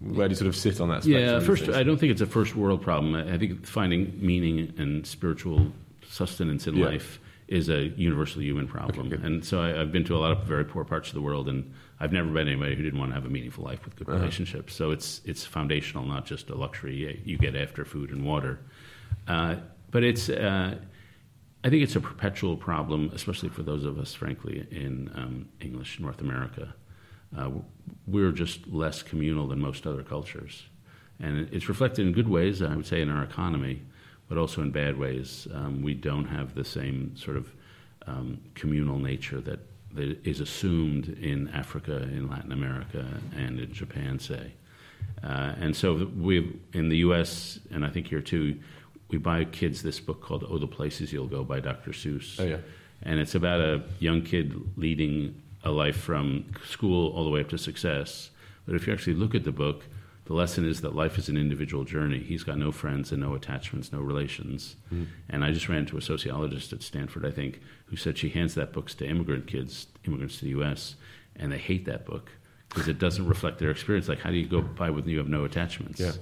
where 0.00 0.28
do 0.28 0.32
you 0.32 0.36
sort 0.36 0.48
of 0.48 0.56
sit 0.56 0.80
on 0.80 0.88
that? 0.90 1.02
spectrum 1.04 1.22
Yeah, 1.24 1.40
first. 1.40 1.68
I 1.68 1.82
don't 1.82 1.98
think 1.98 2.12
it's 2.12 2.20
a 2.20 2.26
first 2.26 2.54
world 2.54 2.82
problem. 2.82 3.14
I 3.14 3.38
think 3.38 3.66
finding 3.66 4.12
meaning 4.20 4.72
and 4.78 5.06
spiritual 5.06 5.72
sustenance 6.08 6.66
in 6.66 6.76
Yeah. 6.76 6.86
life 6.86 7.18
is 7.48 7.68
a 7.68 7.88
universal 7.96 8.42
human 8.42 8.66
problem. 8.66 9.06
Okay, 9.12 9.24
and 9.24 9.44
so 9.44 9.60
I, 9.60 9.80
I've 9.80 9.92
been 9.92 10.04
to 10.04 10.16
a 10.16 10.18
lot 10.18 10.32
of 10.32 10.42
very 10.44 10.64
poor 10.64 10.84
parts 10.84 11.08
of 11.08 11.14
the 11.14 11.20
world, 11.22 11.48
and 11.48 11.72
I've 11.98 12.12
never 12.12 12.28
met 12.28 12.46
anybody 12.46 12.74
who 12.76 12.82
didn't 12.82 12.98
want 12.98 13.10
to 13.10 13.14
have 13.14 13.24
a 13.24 13.30
meaningful 13.30 13.64
life 13.64 13.84
with 13.84 13.94
Uh-huh. 13.94 14.04
good 14.12 14.20
relationships. 14.20 14.74
So 14.74 14.90
it's 14.90 15.20
it's 15.24 15.44
foundational, 15.44 16.04
not 16.04 16.26
just 16.26 16.50
a 16.50 16.54
luxury 16.54 17.20
you 17.24 17.38
get 17.38 17.54
after 17.56 17.84
food 17.84 18.10
and 18.10 18.24
water. 18.24 18.58
Uh, 19.28 19.56
but 19.90 20.02
it's. 20.04 20.28
Uh, 20.28 20.76
I 21.64 21.70
think 21.70 21.82
it's 21.82 21.96
a 21.96 22.00
perpetual 22.00 22.56
problem, 22.56 23.10
especially 23.12 23.48
for 23.48 23.62
those 23.64 23.84
of 23.84 23.98
us, 23.98 24.14
frankly, 24.14 24.66
in 24.70 25.10
um, 25.16 25.48
English 25.60 25.98
North 25.98 26.20
America. 26.20 26.74
Uh, 27.36 27.50
we're 28.06 28.30
just 28.30 28.68
less 28.68 29.02
communal 29.02 29.48
than 29.48 29.58
most 29.60 29.84
other 29.86 30.04
cultures. 30.04 30.62
And 31.18 31.48
it's 31.50 31.68
reflected 31.68 32.06
in 32.06 32.12
good 32.12 32.28
ways, 32.28 32.62
I 32.62 32.76
would 32.76 32.86
say, 32.86 33.00
in 33.00 33.08
our 33.10 33.24
economy. 33.24 33.82
but 34.28 34.38
also 34.38 34.60
in 34.60 34.70
bad 34.72 34.98
ways. 34.98 35.46
Um, 35.54 35.82
we 35.82 35.94
don't 35.94 36.26
have 36.26 36.54
the 36.54 36.64
same 36.64 37.16
sort 37.16 37.36
of 37.36 37.52
um, 38.08 38.38
communal 38.54 38.98
nature 38.98 39.40
that, 39.40 39.55
that 39.96 40.24
is 40.24 40.40
assumed 40.40 41.08
in 41.20 41.48
Africa, 41.48 42.02
in 42.02 42.28
Latin 42.28 42.52
America, 42.52 43.04
and 43.36 43.58
in 43.58 43.72
Japan, 43.72 44.18
say. 44.18 44.52
Uh, 45.22 45.54
and 45.58 45.74
so 45.74 46.10
we, 46.16 46.60
in 46.72 46.88
the 46.88 46.98
U.S., 46.98 47.58
and 47.70 47.84
I 47.84 47.90
think 47.90 48.06
here 48.08 48.20
too, 48.20 48.58
we 49.08 49.18
buy 49.18 49.44
kids 49.44 49.82
this 49.82 50.00
book 50.00 50.20
called 50.20 50.44
"Oh, 50.48 50.58
the 50.58 50.66
Places 50.66 51.12
You'll 51.12 51.26
Go" 51.26 51.44
by 51.44 51.60
Dr. 51.60 51.90
Seuss. 51.92 52.40
Oh 52.40 52.44
yeah. 52.44 52.58
And 53.02 53.20
it's 53.20 53.34
about 53.34 53.60
a 53.60 53.82
young 53.98 54.22
kid 54.22 54.54
leading 54.76 55.42
a 55.62 55.70
life 55.70 55.96
from 55.96 56.46
school 56.68 57.12
all 57.12 57.24
the 57.24 57.30
way 57.30 57.40
up 57.40 57.48
to 57.50 57.58
success. 57.58 58.30
But 58.66 58.74
if 58.74 58.86
you 58.86 58.92
actually 58.92 59.14
look 59.14 59.34
at 59.34 59.44
the 59.44 59.52
book, 59.52 59.84
the 60.26 60.34
lesson 60.34 60.68
is 60.68 60.80
that 60.80 60.94
life 60.94 61.18
is 61.18 61.28
an 61.28 61.36
individual 61.36 61.84
journey. 61.84 62.18
He's 62.18 62.42
got 62.42 62.58
no 62.58 62.72
friends 62.72 63.12
and 63.12 63.22
no 63.22 63.34
attachments, 63.34 63.92
no 63.92 64.00
relations. 64.00 64.76
Mm. 64.92 65.06
And 65.28 65.44
I 65.44 65.52
just 65.52 65.68
ran 65.68 65.78
into 65.78 65.96
a 65.96 66.02
sociologist 66.02 66.72
at 66.72 66.82
Stanford, 66.82 67.24
I 67.24 67.30
think, 67.30 67.60
who 67.86 67.96
said 67.96 68.18
she 68.18 68.28
hands 68.28 68.54
that 68.56 68.72
book 68.72 68.90
to 68.90 69.06
immigrant 69.06 69.46
kids, 69.46 69.86
immigrants 70.04 70.38
to 70.38 70.44
the 70.44 70.50
U.S., 70.50 70.96
and 71.36 71.52
they 71.52 71.58
hate 71.58 71.84
that 71.86 72.06
book 72.06 72.30
because 72.68 72.88
it 72.88 72.98
doesn't 72.98 73.26
reflect 73.26 73.58
their 73.58 73.70
experience. 73.70 74.08
Like, 74.08 74.18
how 74.18 74.30
do 74.30 74.36
you 74.36 74.46
go 74.46 74.62
by 74.62 74.90
when 74.90 75.08
you 75.08 75.18
have 75.18 75.28
no 75.28 75.44
attachments? 75.44 76.00
Yeah. 76.00 76.12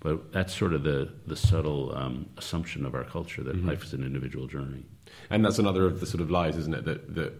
But 0.00 0.32
that's 0.32 0.54
sort 0.54 0.74
of 0.74 0.82
the, 0.82 1.10
the 1.26 1.36
subtle 1.36 1.96
um, 1.96 2.28
assumption 2.36 2.84
of 2.84 2.94
our 2.94 3.04
culture 3.04 3.42
that 3.42 3.56
mm-hmm. 3.56 3.68
life 3.68 3.82
is 3.82 3.94
an 3.94 4.04
individual 4.04 4.46
journey. 4.46 4.84
And 5.30 5.42
that's 5.42 5.58
another 5.58 5.86
of 5.86 6.00
the 6.00 6.06
sort 6.06 6.20
of 6.20 6.30
lies, 6.30 6.58
isn't 6.58 6.74
it? 6.74 6.84
That, 6.84 7.14
that 7.14 7.32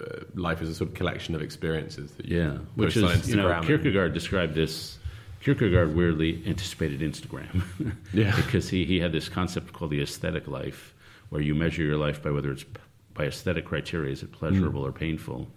uh, 0.00 0.24
life 0.34 0.62
is 0.62 0.68
a 0.68 0.74
sort 0.74 0.90
of 0.90 0.94
collection 0.94 1.34
of 1.34 1.42
experiences. 1.42 2.12
That 2.12 2.26
you 2.26 2.38
yeah, 2.38 2.58
which 2.76 2.96
is, 2.96 3.28
you 3.28 3.34
know, 3.34 3.60
Kierkegaard 3.62 4.14
described 4.14 4.54
this. 4.54 4.98
Kierkegaard 5.44 5.94
weirdly 5.94 6.42
anticipated 6.46 7.00
Instagram. 7.00 7.62
yeah. 8.12 8.34
because 8.36 8.68
he, 8.70 8.84
he 8.84 9.00
had 9.00 9.12
this 9.12 9.28
concept 9.28 9.72
called 9.72 9.90
the 9.90 10.02
aesthetic 10.02 10.48
life, 10.48 10.94
where 11.28 11.42
you 11.42 11.54
measure 11.54 11.82
your 11.82 11.98
life 11.98 12.22
by 12.22 12.30
whether 12.30 12.50
it's 12.50 12.64
by 13.12 13.24
aesthetic 13.24 13.64
criteria, 13.64 14.12
is 14.12 14.22
it 14.22 14.32
pleasurable 14.32 14.82
mm. 14.82 14.88
or 14.88 14.92
painful? 14.92 15.48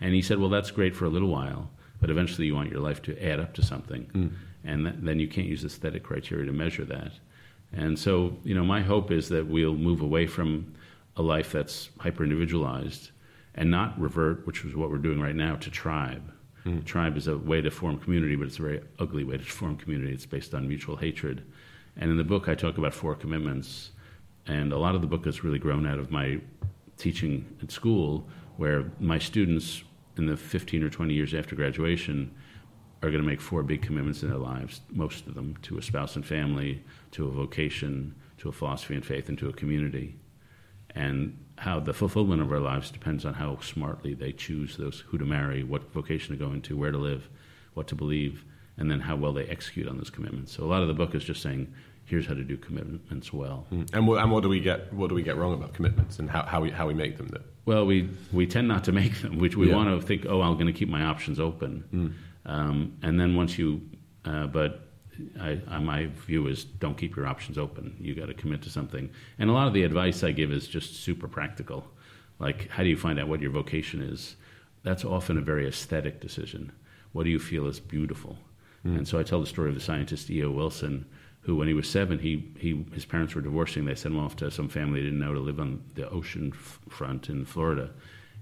And 0.00 0.14
he 0.14 0.22
said, 0.22 0.38
well, 0.38 0.48
that's 0.48 0.70
great 0.70 0.96
for 0.96 1.04
a 1.04 1.10
little 1.10 1.28
while, 1.28 1.70
but 2.00 2.08
eventually 2.08 2.46
you 2.46 2.54
want 2.54 2.70
your 2.70 2.80
life 2.80 3.02
to 3.02 3.22
add 3.22 3.38
up 3.38 3.52
to 3.54 3.62
something. 3.62 4.06
Mm 4.14 4.30
and 4.64 4.84
th- 4.84 4.96
then 4.98 5.20
you 5.20 5.28
can't 5.28 5.46
use 5.46 5.64
aesthetic 5.64 6.02
criteria 6.02 6.46
to 6.46 6.52
measure 6.52 6.84
that. 6.84 7.12
And 7.72 7.98
so, 7.98 8.36
you 8.44 8.54
know, 8.54 8.64
my 8.64 8.82
hope 8.82 9.10
is 9.10 9.28
that 9.30 9.46
we'll 9.46 9.74
move 9.74 10.00
away 10.00 10.26
from 10.26 10.74
a 11.16 11.22
life 11.22 11.52
that's 11.52 11.90
hyper 11.98 12.24
individualized 12.24 13.10
and 13.54 13.70
not 13.70 13.98
revert, 14.00 14.46
which 14.46 14.64
is 14.64 14.74
what 14.74 14.90
we're 14.90 14.98
doing 14.98 15.20
right 15.20 15.34
now, 15.34 15.56
to 15.56 15.70
tribe. 15.70 16.32
Mm. 16.64 16.84
Tribe 16.84 17.16
is 17.16 17.26
a 17.26 17.36
way 17.36 17.60
to 17.60 17.70
form 17.70 17.98
community, 17.98 18.36
but 18.36 18.46
it's 18.46 18.58
a 18.58 18.62
very 18.62 18.80
ugly 18.98 19.24
way 19.24 19.36
to 19.36 19.44
form 19.44 19.76
community. 19.76 20.12
It's 20.12 20.26
based 20.26 20.54
on 20.54 20.68
mutual 20.68 20.96
hatred. 20.96 21.44
And 21.96 22.10
in 22.10 22.16
the 22.16 22.24
book, 22.24 22.48
I 22.48 22.54
talk 22.54 22.78
about 22.78 22.94
four 22.94 23.14
commitments. 23.14 23.90
And 24.46 24.72
a 24.72 24.78
lot 24.78 24.94
of 24.94 25.00
the 25.00 25.06
book 25.06 25.24
has 25.26 25.44
really 25.44 25.58
grown 25.58 25.86
out 25.86 25.98
of 25.98 26.10
my 26.10 26.40
teaching 26.96 27.44
at 27.62 27.70
school, 27.70 28.28
where 28.56 28.90
my 29.00 29.18
students, 29.18 29.82
in 30.16 30.26
the 30.26 30.36
15 30.36 30.82
or 30.82 30.90
20 30.90 31.14
years 31.14 31.34
after 31.34 31.54
graduation, 31.54 32.34
are 33.02 33.10
going 33.10 33.22
to 33.22 33.28
make 33.28 33.40
four 33.40 33.62
big 33.62 33.82
commitments 33.82 34.22
in 34.22 34.28
their 34.28 34.38
lives, 34.38 34.80
most 34.90 35.26
of 35.26 35.34
them 35.34 35.56
to 35.62 35.78
a 35.78 35.82
spouse 35.82 36.14
and 36.14 36.24
family, 36.24 36.84
to 37.10 37.26
a 37.26 37.30
vocation, 37.30 38.14
to 38.38 38.48
a 38.48 38.52
philosophy 38.52 38.94
and 38.94 39.04
faith, 39.04 39.28
and 39.28 39.36
to 39.38 39.48
a 39.48 39.52
community. 39.52 40.16
And 40.94 41.36
how 41.62 41.78
the 41.78 41.92
fulfillment 41.92 42.42
of 42.42 42.50
our 42.50 42.58
lives 42.58 42.90
depends 42.90 43.24
on 43.24 43.34
how 43.34 43.56
smartly 43.60 44.14
they 44.14 44.32
choose 44.32 44.76
those 44.76 45.04
who 45.06 45.16
to 45.16 45.24
marry, 45.24 45.62
what 45.62 45.92
vocation 45.92 46.36
to 46.36 46.44
go 46.44 46.50
into, 46.50 46.76
where 46.76 46.90
to 46.90 46.98
live, 46.98 47.28
what 47.74 47.86
to 47.86 47.94
believe, 47.94 48.44
and 48.76 48.90
then 48.90 48.98
how 48.98 49.14
well 49.14 49.32
they 49.32 49.44
execute 49.44 49.86
on 49.86 49.96
those 49.96 50.10
commitments. 50.10 50.52
So 50.52 50.64
a 50.64 50.66
lot 50.66 50.82
of 50.82 50.88
the 50.88 50.94
book 50.94 51.14
is 51.14 51.22
just 51.22 51.40
saying, 51.40 51.72
here's 52.04 52.26
how 52.26 52.34
to 52.34 52.42
do 52.42 52.56
commitments 52.56 53.32
well. 53.32 53.68
Mm. 53.70 53.94
And, 53.94 54.08
what, 54.08 54.20
and 54.20 54.32
what 54.32 54.42
do 54.42 54.48
we 54.48 54.58
get? 54.58 54.92
What 54.92 55.08
do 55.08 55.14
we 55.14 55.22
get 55.22 55.36
wrong 55.36 55.54
about 55.54 55.72
commitments, 55.72 56.18
and 56.18 56.28
how, 56.28 56.42
how 56.42 56.60
we 56.60 56.70
how 56.70 56.88
we 56.88 56.94
make 56.94 57.16
them? 57.16 57.28
That 57.28 57.42
well, 57.64 57.86
we 57.86 58.10
we 58.32 58.44
tend 58.48 58.66
not 58.66 58.82
to 58.84 58.92
make 58.92 59.22
them. 59.22 59.38
Which 59.38 59.56
we 59.56 59.68
yeah. 59.68 59.76
want 59.76 59.88
to 59.88 60.04
think, 60.04 60.26
oh, 60.28 60.42
I'm 60.42 60.54
going 60.54 60.66
to 60.66 60.72
keep 60.72 60.88
my 60.88 61.04
options 61.04 61.38
open. 61.38 61.84
Mm. 61.94 62.12
Um, 62.44 62.98
and 63.02 63.20
then 63.20 63.36
once 63.36 63.56
you, 63.56 63.82
uh, 64.24 64.48
but 64.48 64.88
I, 65.40 65.60
I, 65.68 65.78
my 65.78 66.06
view 66.06 66.46
is 66.46 66.64
don't 66.64 66.96
keep 66.96 67.16
your 67.16 67.26
options 67.26 67.58
open. 67.58 67.96
You 68.00 68.14
got 68.14 68.26
to 68.26 68.34
commit 68.34 68.62
to 68.62 68.70
something. 68.70 69.10
And 69.38 69.50
a 69.50 69.52
lot 69.52 69.66
of 69.66 69.74
the 69.74 69.82
advice 69.82 70.24
I 70.24 70.32
give 70.32 70.52
is 70.52 70.66
just 70.66 71.02
super 71.02 71.28
practical. 71.28 71.86
Like, 72.38 72.68
how 72.68 72.82
do 72.82 72.88
you 72.88 72.96
find 72.96 73.20
out 73.20 73.28
what 73.28 73.40
your 73.40 73.50
vocation 73.50 74.02
is? 74.02 74.36
That's 74.82 75.04
often 75.04 75.38
a 75.38 75.42
very 75.42 75.66
aesthetic 75.66 76.20
decision. 76.20 76.72
What 77.12 77.24
do 77.24 77.30
you 77.30 77.38
feel 77.38 77.66
is 77.66 77.78
beautiful? 77.78 78.38
Mm. 78.84 78.98
And 78.98 79.08
so 79.08 79.18
I 79.18 79.22
tell 79.22 79.40
the 79.40 79.46
story 79.46 79.68
of 79.68 79.74
the 79.74 79.80
scientist 79.80 80.30
E.O. 80.30 80.50
Wilson, 80.50 81.06
who, 81.42 81.56
when 81.56 81.68
he 81.68 81.74
was 81.74 81.88
seven, 81.88 82.18
he, 82.18 82.50
he, 82.58 82.84
his 82.92 83.04
parents 83.04 83.34
were 83.34 83.42
divorcing. 83.42 83.84
They 83.84 83.94
sent 83.94 84.14
him 84.14 84.20
off 84.20 84.36
to 84.36 84.50
some 84.50 84.68
family 84.68 85.00
he 85.00 85.06
didn't 85.06 85.20
know 85.20 85.34
to 85.34 85.40
live 85.40 85.60
on 85.60 85.82
the 85.94 86.08
ocean 86.08 86.52
f- 86.54 86.80
front 86.88 87.28
in 87.28 87.44
Florida. 87.44 87.90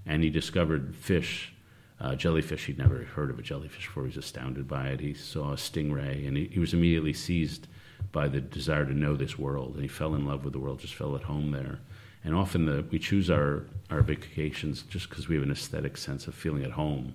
And 0.05 0.23
he 0.23 0.29
discovered 0.29 0.95
fish 0.95 1.53
uh, 2.01 2.15
jellyfish, 2.15 2.65
he'd 2.65 2.79
never 2.79 3.03
heard 3.03 3.29
of 3.29 3.37
a 3.37 3.43
jellyfish 3.43 3.85
before. 3.85 4.03
He 4.03 4.07
was 4.07 4.17
astounded 4.17 4.67
by 4.67 4.87
it. 4.87 4.99
He 4.99 5.13
saw 5.13 5.51
a 5.51 5.55
stingray, 5.55 6.27
and 6.27 6.35
he, 6.35 6.45
he, 6.45 6.59
was 6.59 6.73
immediately 6.73 7.13
seized 7.13 7.67
by 8.11 8.27
the 8.27 8.41
desire 8.41 8.85
to 8.85 8.93
know 8.93 9.15
this 9.15 9.37
world. 9.37 9.75
And 9.75 9.83
he 9.83 9.87
fell 9.87 10.15
in 10.15 10.25
love 10.25 10.43
with 10.43 10.53
the 10.53 10.59
world, 10.59 10.79
just 10.79 10.95
fell 10.95 11.15
at 11.15 11.21
home 11.21 11.51
there. 11.51 11.79
And 12.23 12.33
often 12.33 12.65
the, 12.65 12.83
we 12.89 12.97
choose 12.97 13.29
our, 13.29 13.67
our 13.91 14.01
vacations 14.01 14.81
just 14.81 15.09
because 15.09 15.27
we 15.27 15.35
have 15.35 15.43
an 15.43 15.51
aesthetic 15.51 15.95
sense 15.95 16.25
of 16.27 16.33
feeling 16.33 16.63
at 16.63 16.71
home. 16.71 17.13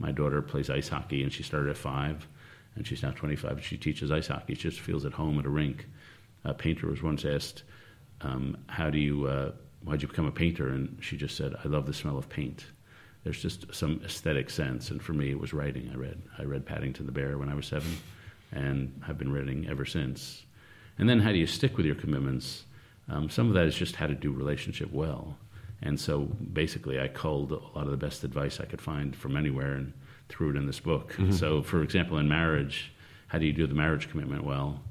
My 0.00 0.10
daughter 0.10 0.42
plays 0.42 0.70
ice 0.70 0.88
hockey, 0.88 1.22
and 1.22 1.32
she 1.32 1.44
started 1.44 1.70
at 1.70 1.76
five, 1.76 2.26
and 2.74 2.84
she's 2.84 3.04
now 3.04 3.12
25, 3.12 3.52
and 3.52 3.62
she 3.62 3.76
teaches 3.76 4.10
ice 4.10 4.26
hockey. 4.26 4.54
She 4.56 4.70
just 4.70 4.80
feels 4.80 5.04
at 5.04 5.12
home 5.12 5.38
at 5.38 5.46
a 5.46 5.50
rink. 5.50 5.86
A 6.44 6.52
painter 6.52 6.88
was 6.88 7.00
once 7.00 7.24
asked, 7.24 7.62
um, 8.22 8.56
How 8.66 8.90
do 8.90 8.98
you, 8.98 9.26
uh, 9.26 9.52
why'd 9.84 10.02
you 10.02 10.08
become 10.08 10.26
a 10.26 10.32
painter? 10.32 10.68
And 10.68 10.98
she 11.00 11.16
just 11.16 11.36
said, 11.36 11.54
I 11.64 11.68
love 11.68 11.86
the 11.86 11.94
smell 11.94 12.18
of 12.18 12.28
paint 12.28 12.64
there's 13.24 13.40
just 13.40 13.72
some 13.74 14.00
aesthetic 14.04 14.50
sense. 14.50 14.90
And 14.90 15.02
for 15.02 15.12
me, 15.12 15.30
it 15.30 15.40
was 15.40 15.52
writing. 15.52 15.90
I 15.92 15.96
read 15.96 16.22
I 16.38 16.44
read 16.44 16.66
Paddington 16.66 17.06
the 17.06 17.12
Bear 17.12 17.38
when 17.38 17.48
I 17.48 17.54
was 17.54 17.66
seven, 17.66 17.96
and 18.52 19.02
I've 19.06 19.18
been 19.18 19.32
reading 19.32 19.66
ever 19.68 19.84
since. 19.84 20.42
And 20.98 21.08
then 21.08 21.20
how 21.20 21.32
do 21.32 21.38
you 21.38 21.46
stick 21.46 21.76
with 21.76 21.86
your 21.86 21.94
commitments? 21.94 22.64
Um, 23.08 23.30
some 23.30 23.48
of 23.48 23.54
that 23.54 23.66
is 23.66 23.74
just 23.74 23.96
how 23.96 24.06
to 24.06 24.14
do 24.14 24.32
relationship 24.32 24.92
well. 24.92 25.36
And 25.82 25.98
so 25.98 26.20
basically, 26.52 27.00
I 27.00 27.08
culled 27.08 27.52
a 27.52 27.56
lot 27.56 27.84
of 27.84 27.90
the 27.90 27.96
best 27.96 28.22
advice 28.22 28.60
I 28.60 28.66
could 28.66 28.80
find 28.80 29.16
from 29.16 29.36
anywhere 29.36 29.72
and 29.72 29.92
threw 30.28 30.50
it 30.50 30.56
in 30.56 30.66
this 30.66 30.80
book. 30.80 31.14
Mm-hmm. 31.14 31.32
So, 31.32 31.62
for 31.62 31.82
example, 31.82 32.18
in 32.18 32.28
marriage, 32.28 32.92
how 33.28 33.38
do 33.38 33.46
you 33.46 33.52
do 33.52 33.66
the 33.66 33.74
marriage 33.74 34.10
commitment 34.10 34.44
well? 34.44 34.82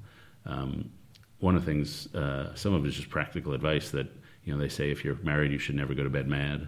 Um, 0.46 0.92
one 1.40 1.56
of 1.56 1.64
the 1.64 1.72
things, 1.72 2.14
uh, 2.16 2.54
some 2.56 2.74
of 2.74 2.84
it 2.84 2.88
is 2.90 2.96
just 2.96 3.10
practical 3.10 3.54
advice 3.54 3.92
that 3.92 4.08
you 4.44 4.54
know 4.54 4.60
they 4.60 4.70
say 4.70 4.92
if 4.92 5.06
you're 5.06 5.16
married, 5.24 5.52
you 5.52 5.60
should 5.60 5.76
never 5.76 5.94
go 5.94 6.04
to 6.04 6.10
bed 6.10 6.28
mad. 6.28 6.68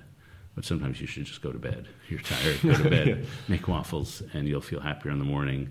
But 0.55 0.65
sometimes 0.65 0.99
you 0.99 1.07
should 1.07 1.25
just 1.25 1.41
go 1.41 1.51
to 1.51 1.59
bed. 1.59 1.87
You're 2.09 2.19
tired, 2.19 2.61
go 2.61 2.75
to 2.75 2.89
bed, 2.89 3.27
make 3.47 3.67
waffles, 3.67 4.21
and 4.33 4.47
you'll 4.47 4.61
feel 4.61 4.81
happier 4.81 5.11
in 5.11 5.19
the 5.19 5.25
morning. 5.25 5.69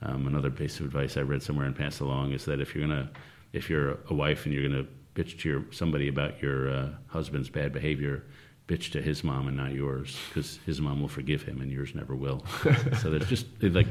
Um, 0.00 0.26
another 0.26 0.50
piece 0.50 0.80
of 0.80 0.86
advice 0.86 1.16
I 1.16 1.20
read 1.20 1.42
somewhere 1.42 1.66
and 1.66 1.76
passed 1.76 2.00
along 2.00 2.32
is 2.32 2.44
that 2.46 2.60
if 2.60 2.74
you're 2.74 2.86
gonna, 2.86 3.10
if 3.52 3.70
you're 3.70 3.98
a 4.08 4.14
wife 4.14 4.46
and 4.46 4.54
you're 4.54 4.68
gonna 4.68 4.86
bitch 5.14 5.38
to 5.40 5.48
your, 5.48 5.64
somebody 5.70 6.08
about 6.08 6.42
your 6.42 6.70
uh, 6.70 6.88
husband's 7.06 7.48
bad 7.48 7.72
behavior, 7.72 8.24
bitch 8.66 8.90
to 8.92 9.02
his 9.02 9.22
mom 9.22 9.48
and 9.48 9.56
not 9.56 9.72
yours, 9.72 10.16
because 10.28 10.58
his 10.64 10.80
mom 10.80 11.00
will 11.00 11.08
forgive 11.08 11.42
him 11.42 11.60
and 11.60 11.70
yours 11.70 11.94
never 11.94 12.16
will. 12.16 12.44
so 13.00 13.10
there's 13.10 13.28
just 13.28 13.46
like 13.62 13.86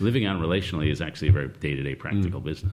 living 0.00 0.26
out 0.26 0.40
relationally 0.40 0.90
is 0.90 1.00
actually 1.00 1.28
a 1.28 1.32
very 1.32 1.48
day 1.48 1.74
to 1.74 1.82
day 1.82 1.94
practical 1.94 2.40
mm. 2.40 2.44
business. 2.44 2.72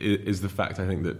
is 0.00 0.40
the 0.40 0.48
fact 0.48 0.78
I 0.78 0.86
think 0.86 1.02
that 1.04 1.18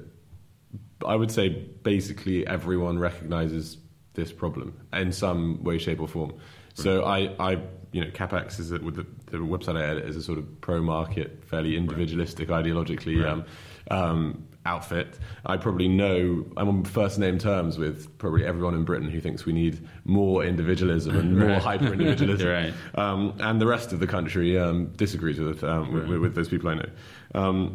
I 1.06 1.14
would 1.14 1.30
say 1.30 1.48
basically 1.48 2.46
everyone 2.46 2.98
recognizes 2.98 3.78
this 4.14 4.32
problem 4.32 4.78
in 4.92 5.12
some 5.12 5.62
way, 5.62 5.78
shape, 5.78 6.00
or 6.00 6.08
form. 6.08 6.34
So 6.74 7.04
I, 7.04 7.34
I 7.38 7.62
you 7.92 8.04
know, 8.04 8.10
CapX 8.10 8.60
is 8.60 8.72
a, 8.72 8.78
with 8.78 8.96
the, 8.96 9.06
the, 9.30 9.38
website 9.38 9.76
I 9.76 9.86
edit 9.86 10.04
is 10.04 10.16
a 10.16 10.22
sort 10.22 10.38
of 10.38 10.60
pro-market, 10.60 11.44
fairly 11.44 11.76
individualistic, 11.76 12.48
ideologically 12.48 13.22
right. 13.22 13.32
um, 13.32 13.44
um, 13.90 14.48
outfit. 14.64 15.18
I 15.44 15.56
probably 15.56 15.88
know 15.88 16.46
I'm 16.56 16.68
on 16.68 16.84
first 16.84 17.18
name 17.18 17.38
terms 17.38 17.78
with 17.78 18.16
probably 18.18 18.44
everyone 18.44 18.74
in 18.74 18.84
Britain 18.84 19.08
who 19.08 19.20
thinks 19.20 19.44
we 19.44 19.52
need 19.52 19.86
more 20.04 20.44
individualism 20.44 21.16
and 21.16 21.38
more 21.38 21.48
right. 21.48 21.62
hyper 21.62 21.92
individualism, 21.92 22.48
right. 22.48 22.74
um, 22.94 23.34
and 23.40 23.60
the 23.60 23.66
rest 23.66 23.92
of 23.92 24.00
the 24.00 24.06
country 24.06 24.58
um, 24.58 24.86
disagrees 24.96 25.40
with. 25.40 25.64
Um, 25.64 25.92
right. 25.92 26.08
with, 26.08 26.20
with, 26.20 26.34
those 26.34 26.48
people 26.48 26.70
I 26.70 26.74
know. 26.74 27.70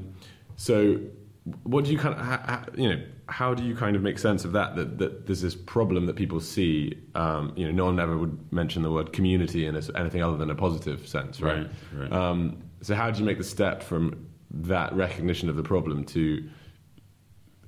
So, 0.55 0.99
what 1.63 1.85
do 1.85 1.91
you 1.91 1.97
kind 1.97 2.15
of, 2.15 2.79
you 2.79 2.89
know, 2.89 3.03
how 3.27 3.53
do 3.53 3.63
you 3.63 3.75
kind 3.75 3.95
of 3.95 4.01
make 4.01 4.17
sense 4.17 4.45
of 4.45 4.51
that? 4.53 4.75
That, 4.75 4.97
that 4.97 5.25
there's 5.27 5.41
this 5.41 5.55
problem 5.55 6.05
that 6.07 6.15
people 6.15 6.39
see. 6.39 6.97
Um, 7.15 7.53
you 7.55 7.65
know, 7.65 7.71
no 7.71 7.85
one 7.85 7.99
ever 7.99 8.17
would 8.17 8.51
mention 8.51 8.81
the 8.81 8.91
word 8.91 9.13
community 9.13 9.65
in 9.65 9.75
a, 9.75 9.81
anything 9.95 10.23
other 10.23 10.37
than 10.37 10.49
a 10.49 10.55
positive 10.55 11.07
sense, 11.07 11.41
right? 11.41 11.57
right, 11.57 11.69
right. 11.93 12.11
Um, 12.11 12.63
so, 12.81 12.95
how 12.95 13.11
do 13.11 13.19
you 13.19 13.25
make 13.25 13.37
the 13.37 13.43
step 13.43 13.83
from 13.83 14.27
that 14.51 14.93
recognition 14.93 15.49
of 15.49 15.55
the 15.55 15.63
problem 15.63 16.03
to 16.05 16.47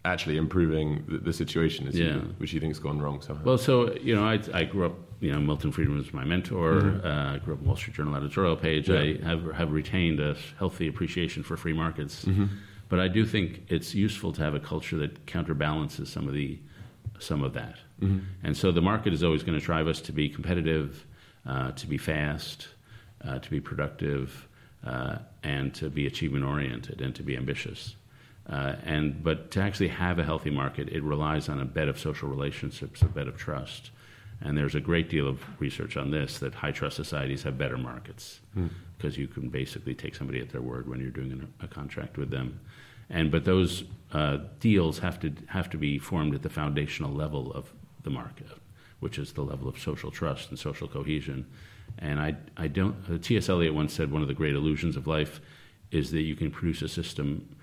actually 0.05 0.37
improving 0.37 1.03
the, 1.07 1.17
the 1.17 1.33
situation, 1.33 1.89
yeah. 1.91 2.05
you, 2.05 2.35
which 2.37 2.53
you 2.53 2.59
think 2.59 2.71
has 2.71 2.79
gone 2.79 2.99
wrong 2.99 3.21
somehow? 3.21 3.43
Well, 3.43 3.57
so 3.57 3.93
you 3.95 4.15
know, 4.15 4.23
I, 4.23 4.39
I 4.53 4.63
grew 4.63 4.85
up. 4.85 4.95
You 5.19 5.31
know, 5.31 5.39
Milton 5.39 5.71
Friedman 5.71 5.97
was 5.97 6.13
my 6.13 6.23
mentor. 6.23 6.73
Mm-hmm. 6.73 7.07
Uh, 7.07 7.33
I 7.33 7.37
grew 7.39 7.55
up 7.55 7.61
in 7.61 7.65
Wall 7.65 7.75
Street 7.75 7.95
Journal 7.95 8.15
editorial 8.15 8.55
page. 8.55 8.87
Yeah. 8.87 8.99
I 8.99 9.17
have 9.25 9.51
have 9.51 9.71
retained 9.71 10.19
a 10.19 10.35
healthy 10.59 10.87
appreciation 10.87 11.43
for 11.43 11.57
free 11.57 11.73
markets. 11.73 12.25
Mm-hmm 12.25 12.45
but 12.89 12.99
I 12.99 13.07
do 13.07 13.25
think 13.25 13.63
it's 13.67 13.93
useful 13.93 14.31
to 14.33 14.41
have 14.41 14.55
a 14.55 14.59
culture 14.59 14.97
that 14.97 15.25
counterbalances 15.25 16.09
some 16.09 16.27
of 16.27 16.33
the 16.33 16.59
some 17.19 17.43
of 17.43 17.53
that. 17.53 17.75
Mm-hmm. 18.01 18.19
And 18.43 18.55
so 18.55 18.71
the 18.71 18.81
market 18.81 19.13
is 19.13 19.23
always 19.23 19.43
going 19.43 19.59
to 19.59 19.65
drive 19.65 19.87
us 19.87 20.01
to 20.01 20.11
be 20.11 20.29
competitive, 20.29 21.05
uh, 21.47 21.71
to 21.71 21.87
be 21.87 21.97
fast, 21.97 22.67
uh, 23.25 23.39
to 23.39 23.49
be 23.49 23.59
productive, 23.59 24.47
uh, 24.85 25.17
and 25.43 25.73
to 25.75 25.89
be 25.89 26.05
achievement 26.05 26.45
oriented 26.45 27.01
and 27.01 27.15
to 27.15 27.23
be 27.23 27.35
ambitious. 27.35 27.95
Uh, 28.49 28.75
and 28.83 29.23
but 29.23 29.51
to 29.51 29.61
actually 29.61 29.89
have 29.89 30.19
a 30.19 30.23
healthy 30.23 30.49
market, 30.49 30.87
it 30.89 31.03
relies 31.03 31.49
on 31.49 31.59
a 31.59 31.65
bed 31.65 31.87
of 31.87 31.99
social 31.99 32.29
relationships, 32.29 33.01
a 33.01 33.05
bed 33.05 33.27
of 33.27 33.35
trust. 33.35 33.91
And 34.41 34.57
there's 34.57 34.75
a 34.75 34.79
great 34.79 35.09
deal 35.09 35.27
of 35.27 35.41
research 35.59 35.97
on 35.97 36.11
this 36.11 36.39
that 36.39 36.53
high 36.53 36.71
trust 36.71 36.95
societies 36.95 37.43
have 37.43 37.57
better 37.57 37.77
markets 37.77 38.39
because 38.97 39.15
mm. 39.15 39.17
you 39.17 39.27
can 39.27 39.49
basically 39.49 39.95
take 39.95 40.15
somebody 40.15 40.39
at 40.39 40.49
their 40.49 40.61
word 40.61 40.87
when 40.87 40.99
you're 40.99 41.09
doing 41.09 41.49
a, 41.61 41.65
a 41.65 41.67
contract 41.67 42.17
with 42.17 42.29
them. 42.29 42.59
And 43.09 43.31
but 43.31 43.45
those 43.45 43.83
uh, 44.13 44.39
deals 44.59 44.99
have 44.99 45.19
to 45.21 45.33
have 45.47 45.69
to 45.71 45.77
be 45.77 45.97
formed 45.97 46.35
at 46.35 46.43
the 46.43 46.49
foundational 46.49 47.11
level 47.11 47.51
of 47.53 47.73
the 48.03 48.09
market, 48.09 48.47
which 48.99 49.17
is 49.17 49.33
the 49.33 49.41
level 49.41 49.67
of 49.67 49.79
social 49.79 50.11
trust 50.11 50.49
and 50.49 50.59
social 50.59 50.87
cohesion. 50.87 51.45
And 51.99 52.19
I, 52.19 52.35
I 52.57 52.67
don't. 52.67 52.95
Uh, 53.09 53.17
T.S. 53.17 53.49
Eliot 53.49 53.73
once 53.73 53.93
said 53.93 54.11
one 54.11 54.21
of 54.21 54.27
the 54.27 54.33
great 54.33 54.53
illusions 54.53 54.95
of 54.95 55.07
life 55.07 55.39
is 55.91 56.11
that 56.11 56.21
you 56.21 56.35
can 56.35 56.51
produce 56.51 56.81
a 56.81 56.87
system 56.87 57.55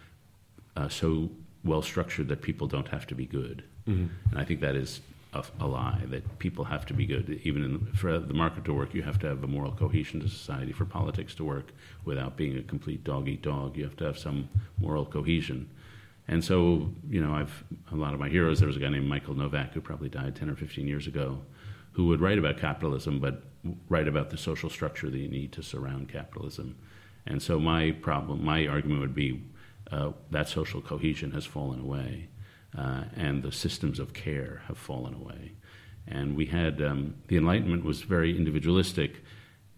uh, 0.76 0.88
so 0.88 1.30
well 1.62 1.82
structured 1.82 2.28
that 2.28 2.42
people 2.42 2.66
don't 2.66 2.88
have 2.88 3.06
to 3.06 3.14
be 3.14 3.26
good. 3.26 3.64
Mm-hmm. 3.86 4.06
And 4.30 4.40
I 4.40 4.44
think 4.44 4.60
that 4.60 4.74
is 4.74 5.00
a, 5.34 5.44
a, 5.60 5.66
lie 5.66 6.02
that 6.08 6.38
people 6.38 6.64
have 6.64 6.86
to 6.86 6.94
be 6.94 7.06
good. 7.06 7.40
Even 7.44 7.64
in, 7.64 7.86
for 7.94 8.18
the 8.18 8.34
market 8.34 8.64
to 8.66 8.74
work, 8.74 8.94
you 8.94 9.02
have 9.02 9.18
to 9.20 9.26
have 9.26 9.42
a 9.42 9.46
moral 9.46 9.72
cohesion 9.72 10.20
to 10.20 10.28
society. 10.28 10.72
For 10.72 10.84
politics 10.84 11.34
to 11.36 11.44
work 11.44 11.72
without 12.04 12.36
being 12.36 12.56
a 12.56 12.62
complete 12.62 13.04
dog 13.04 13.28
eat 13.28 13.42
dog, 13.42 13.76
you 13.76 13.84
have 13.84 13.96
to 13.96 14.04
have 14.04 14.18
some 14.18 14.48
moral 14.78 15.04
cohesion. 15.04 15.68
And 16.26 16.42
so, 16.42 16.90
you 17.08 17.22
know, 17.22 17.34
I've 17.34 17.64
a 17.92 17.96
lot 17.96 18.14
of 18.14 18.20
my 18.20 18.28
heroes. 18.28 18.58
There 18.58 18.66
was 18.66 18.76
a 18.76 18.80
guy 18.80 18.88
named 18.88 19.08
Michael 19.08 19.34
Novak 19.34 19.74
who 19.74 19.80
probably 19.80 20.08
died 20.08 20.36
ten 20.36 20.48
or 20.48 20.56
fifteen 20.56 20.86
years 20.86 21.06
ago, 21.06 21.42
who 21.92 22.06
would 22.06 22.20
write 22.20 22.38
about 22.38 22.58
capitalism, 22.58 23.20
but 23.20 23.42
write 23.88 24.08
about 24.08 24.30
the 24.30 24.38
social 24.38 24.70
structure 24.70 25.10
that 25.10 25.18
you 25.18 25.28
need 25.28 25.52
to 25.52 25.62
surround 25.62 26.08
capitalism. 26.08 26.76
And 27.26 27.42
so, 27.42 27.58
my 27.58 27.90
problem, 27.90 28.44
my 28.44 28.66
argument 28.66 29.00
would 29.00 29.14
be 29.14 29.42
uh, 29.90 30.12
that 30.30 30.48
social 30.48 30.80
cohesion 30.80 31.32
has 31.32 31.44
fallen 31.44 31.80
away 31.80 32.28
uh, 32.76 33.04
and 33.16 33.42
the 33.42 33.52
systems 33.52 33.98
of 33.98 34.12
care 34.12 34.62
have 34.66 34.78
fallen 34.78 35.14
away. 35.14 35.52
And 36.06 36.36
we 36.36 36.46
had 36.46 36.82
um, 36.82 37.14
the 37.28 37.36
Enlightenment 37.36 37.84
was 37.84 38.02
very 38.02 38.36
individualistic. 38.36 39.22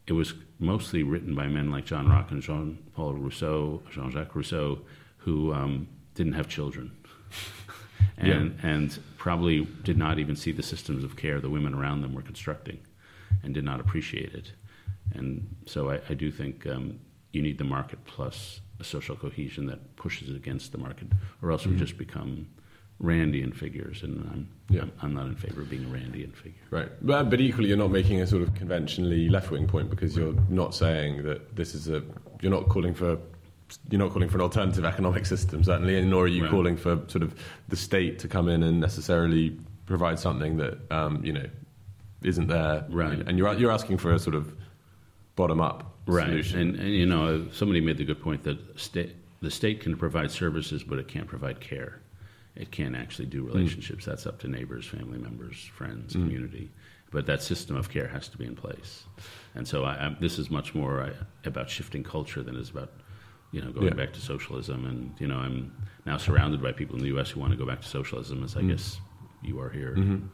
It 0.06 0.12
was 0.12 0.34
mostly 0.58 1.02
written 1.02 1.34
by 1.34 1.46
men 1.46 1.70
like 1.70 1.84
John 1.84 2.08
Locke 2.08 2.30
and 2.30 2.42
Jean 2.42 2.78
Paul 2.94 3.14
Rousseau, 3.14 3.82
Jean 3.90 4.10
Jacques 4.10 4.34
Rousseau, 4.34 4.80
who 5.18 5.52
um, 5.52 5.88
didn't 6.14 6.32
have 6.32 6.48
children. 6.48 6.90
and, 8.18 8.54
yeah. 8.58 8.68
and 8.68 8.98
probably 9.18 9.64
did 9.82 9.98
not 9.98 10.18
even 10.18 10.36
see 10.36 10.52
the 10.52 10.62
systems 10.62 11.04
of 11.04 11.16
care 11.16 11.40
the 11.40 11.50
women 11.50 11.74
around 11.74 12.00
them 12.00 12.14
were 12.14 12.22
constructing 12.22 12.78
and 13.42 13.54
did 13.54 13.64
not 13.64 13.80
appreciate 13.80 14.32
it. 14.34 14.52
And 15.14 15.56
so 15.66 15.90
I, 15.90 16.00
I 16.08 16.14
do 16.14 16.32
think 16.32 16.66
um, 16.66 16.98
you 17.32 17.42
need 17.42 17.58
the 17.58 17.64
market 17.64 18.04
plus 18.04 18.60
a 18.80 18.84
social 18.84 19.16
cohesion 19.16 19.66
that 19.66 19.96
pushes 19.96 20.34
against 20.34 20.72
the 20.72 20.78
market, 20.78 21.08
or 21.42 21.50
else 21.50 21.62
mm-hmm. 21.62 21.72
we 21.72 21.78
just 21.78 21.96
become 21.96 22.46
Randian 23.02 23.54
figures, 23.54 24.02
and 24.02 24.26
I'm, 24.32 24.48
yeah. 24.70 24.84
I'm, 25.02 25.12
not 25.12 25.26
in 25.26 25.34
favor 25.34 25.60
of 25.60 25.68
being 25.68 25.84
a 25.84 25.88
Randian 25.88 26.34
figure. 26.34 26.62
Right, 26.70 26.88
but, 27.02 27.28
but 27.28 27.40
equally, 27.40 27.68
you're 27.68 27.76
not 27.76 27.90
making 27.90 28.22
a 28.22 28.26
sort 28.26 28.42
of 28.42 28.54
conventionally 28.54 29.28
left-wing 29.28 29.66
point 29.66 29.90
because 29.90 30.16
you're 30.16 30.34
not 30.48 30.74
saying 30.74 31.22
that 31.24 31.56
this 31.56 31.74
is 31.74 31.88
a. 31.88 32.02
You're 32.40 32.52
not 32.52 32.68
calling 32.68 32.94
for. 32.94 33.18
You're 33.90 33.98
not 33.98 34.12
calling 34.12 34.28
for 34.28 34.36
an 34.36 34.42
alternative 34.42 34.84
economic 34.84 35.26
system, 35.26 35.62
certainly, 35.62 36.00
nor 36.02 36.24
are 36.24 36.28
you 36.28 36.44
right. 36.44 36.50
calling 36.50 36.76
for 36.76 37.00
sort 37.08 37.22
of 37.22 37.34
the 37.68 37.76
state 37.76 38.18
to 38.20 38.28
come 38.28 38.48
in 38.48 38.62
and 38.62 38.80
necessarily 38.80 39.58
provide 39.86 40.18
something 40.18 40.56
that 40.56 40.78
um, 40.90 41.22
you 41.22 41.32
know 41.32 41.46
isn't 42.22 42.46
there. 42.46 42.86
Right, 42.88 43.18
and 43.18 43.36
you're 43.36 43.52
you're 43.54 43.72
asking 43.72 43.98
for 43.98 44.14
a 44.14 44.18
sort 44.18 44.36
of 44.36 44.54
bottom-up 45.34 45.98
right. 46.06 46.28
solution. 46.28 46.60
And, 46.60 46.76
and 46.76 46.88
you 46.88 47.04
know, 47.04 47.46
somebody 47.52 47.82
made 47.82 47.98
the 47.98 48.06
good 48.06 48.22
point 48.22 48.44
that 48.44 48.80
state, 48.80 49.14
the 49.42 49.50
state 49.50 49.82
can 49.82 49.98
provide 49.98 50.30
services, 50.30 50.82
but 50.82 50.98
it 50.98 51.08
can't 51.08 51.26
provide 51.26 51.60
care 51.60 52.00
it 52.56 52.70
can't 52.70 52.96
actually 52.96 53.26
do 53.26 53.44
relationships. 53.44 54.04
Mm. 54.04 54.06
That's 54.06 54.26
up 54.26 54.38
to 54.40 54.48
neighbors, 54.48 54.86
family 54.86 55.18
members, 55.18 55.62
friends, 55.74 56.14
mm. 56.14 56.22
community. 56.22 56.70
But 57.10 57.26
that 57.26 57.42
system 57.42 57.76
of 57.76 57.88
care 57.88 58.08
has 58.08 58.28
to 58.28 58.38
be 58.38 58.44
in 58.44 58.56
place. 58.56 59.04
And 59.54 59.66
so 59.66 59.84
I, 59.84 60.06
I, 60.06 60.16
this 60.20 60.38
is 60.38 60.50
much 60.50 60.74
more 60.74 61.02
I, 61.02 61.12
about 61.46 61.70
shifting 61.70 62.02
culture 62.02 62.42
than 62.42 62.56
it 62.56 62.60
is 62.60 62.70
about 62.70 62.92
you 63.52 63.62
know 63.62 63.70
going 63.70 63.88
yeah. 63.88 63.94
back 63.94 64.12
to 64.14 64.20
socialism. 64.20 64.86
And 64.86 65.14
you 65.18 65.26
know 65.26 65.36
I'm 65.36 65.72
now 66.04 66.16
surrounded 66.16 66.62
by 66.62 66.72
people 66.72 66.96
in 66.96 67.02
the 67.02 67.08
U.S. 67.08 67.30
who 67.30 67.40
want 67.40 67.52
to 67.52 67.58
go 67.58 67.66
back 67.66 67.82
to 67.82 67.88
socialism, 67.88 68.42
as 68.42 68.56
I 68.56 68.62
mm. 68.62 68.70
guess 68.70 68.98
you 69.42 69.60
are 69.60 69.70
here. 69.70 69.94
Mm-hmm. 69.96 70.26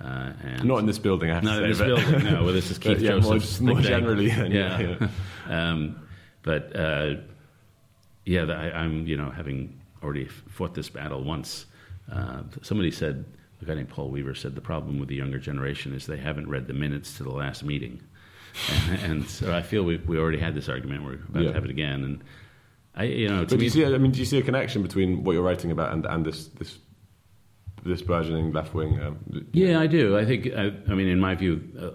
Uh, 0.00 0.32
and 0.42 0.64
not 0.64 0.78
in 0.78 0.86
this 0.86 0.98
building. 0.98 1.30
I 1.30 1.34
have 1.34 1.44
not 1.44 1.58
to 1.58 1.64
in 1.64 1.74
say, 1.74 1.88
this 1.88 2.04
building. 2.04 2.24
No, 2.24 2.44
well, 2.44 2.52
this 2.52 2.70
is 2.70 2.78
Keith 2.84 3.00
yeah, 3.00 3.12
Joseph's 3.12 3.60
more, 3.60 3.74
more 3.74 3.82
generally. 3.82 4.28
yeah, 4.28 4.78
yeah. 4.78 5.08
Um, 5.48 6.00
but 6.42 6.74
uh, 6.74 7.16
yeah, 8.24 8.44
I, 8.44 8.70
I'm 8.72 9.06
you 9.06 9.16
know 9.16 9.30
having 9.30 9.80
already 10.04 10.26
fought 10.26 10.74
this 10.74 10.88
battle 10.88 11.24
once. 11.24 11.66
Uh, 12.10 12.42
somebody 12.62 12.90
said, 12.90 13.24
a 13.60 13.64
guy 13.64 13.74
named 13.74 13.88
Paul 13.88 14.10
Weaver 14.10 14.34
said, 14.34 14.54
the 14.54 14.60
problem 14.60 14.98
with 14.98 15.08
the 15.08 15.16
younger 15.16 15.38
generation 15.38 15.94
is 15.94 16.06
they 16.06 16.18
haven't 16.18 16.48
read 16.48 16.66
the 16.66 16.74
minutes 16.74 17.16
to 17.16 17.22
the 17.22 17.30
last 17.30 17.64
meeting. 17.64 18.02
and, 18.70 19.00
and, 19.02 19.28
so 19.28 19.54
I 19.54 19.62
feel 19.62 19.82
we, 19.82 19.96
we 19.96 20.18
already 20.18 20.38
had 20.38 20.54
this 20.54 20.68
argument. 20.68 21.04
We're 21.04 21.14
about 21.14 21.42
yeah. 21.42 21.48
to 21.48 21.54
have 21.54 21.64
it 21.64 21.70
again. 21.70 22.04
And 22.04 22.24
I, 22.94 23.04
you 23.04 23.28
know, 23.28 23.44
but 23.44 23.58
do 23.58 23.64
you 23.64 23.70
see? 23.70 23.84
I 23.84 23.98
mean, 23.98 24.12
do 24.12 24.20
you 24.20 24.24
see 24.24 24.38
a 24.38 24.42
connection 24.42 24.82
between 24.82 25.24
what 25.24 25.32
you're 25.32 25.42
writing 25.42 25.72
about 25.72 25.92
and, 25.92 26.06
and 26.06 26.24
this 26.24 26.46
this 26.46 26.78
this 27.84 28.02
burgeoning 28.02 28.52
left 28.52 28.72
wing? 28.72 29.00
Um, 29.00 29.48
yeah, 29.52 29.80
I 29.80 29.88
do. 29.88 30.16
I 30.16 30.24
think. 30.24 30.46
I, 30.54 30.72
I 30.88 30.94
mean, 30.94 31.08
in 31.08 31.18
my 31.18 31.34
view, 31.34 31.60
uh, 31.80 31.90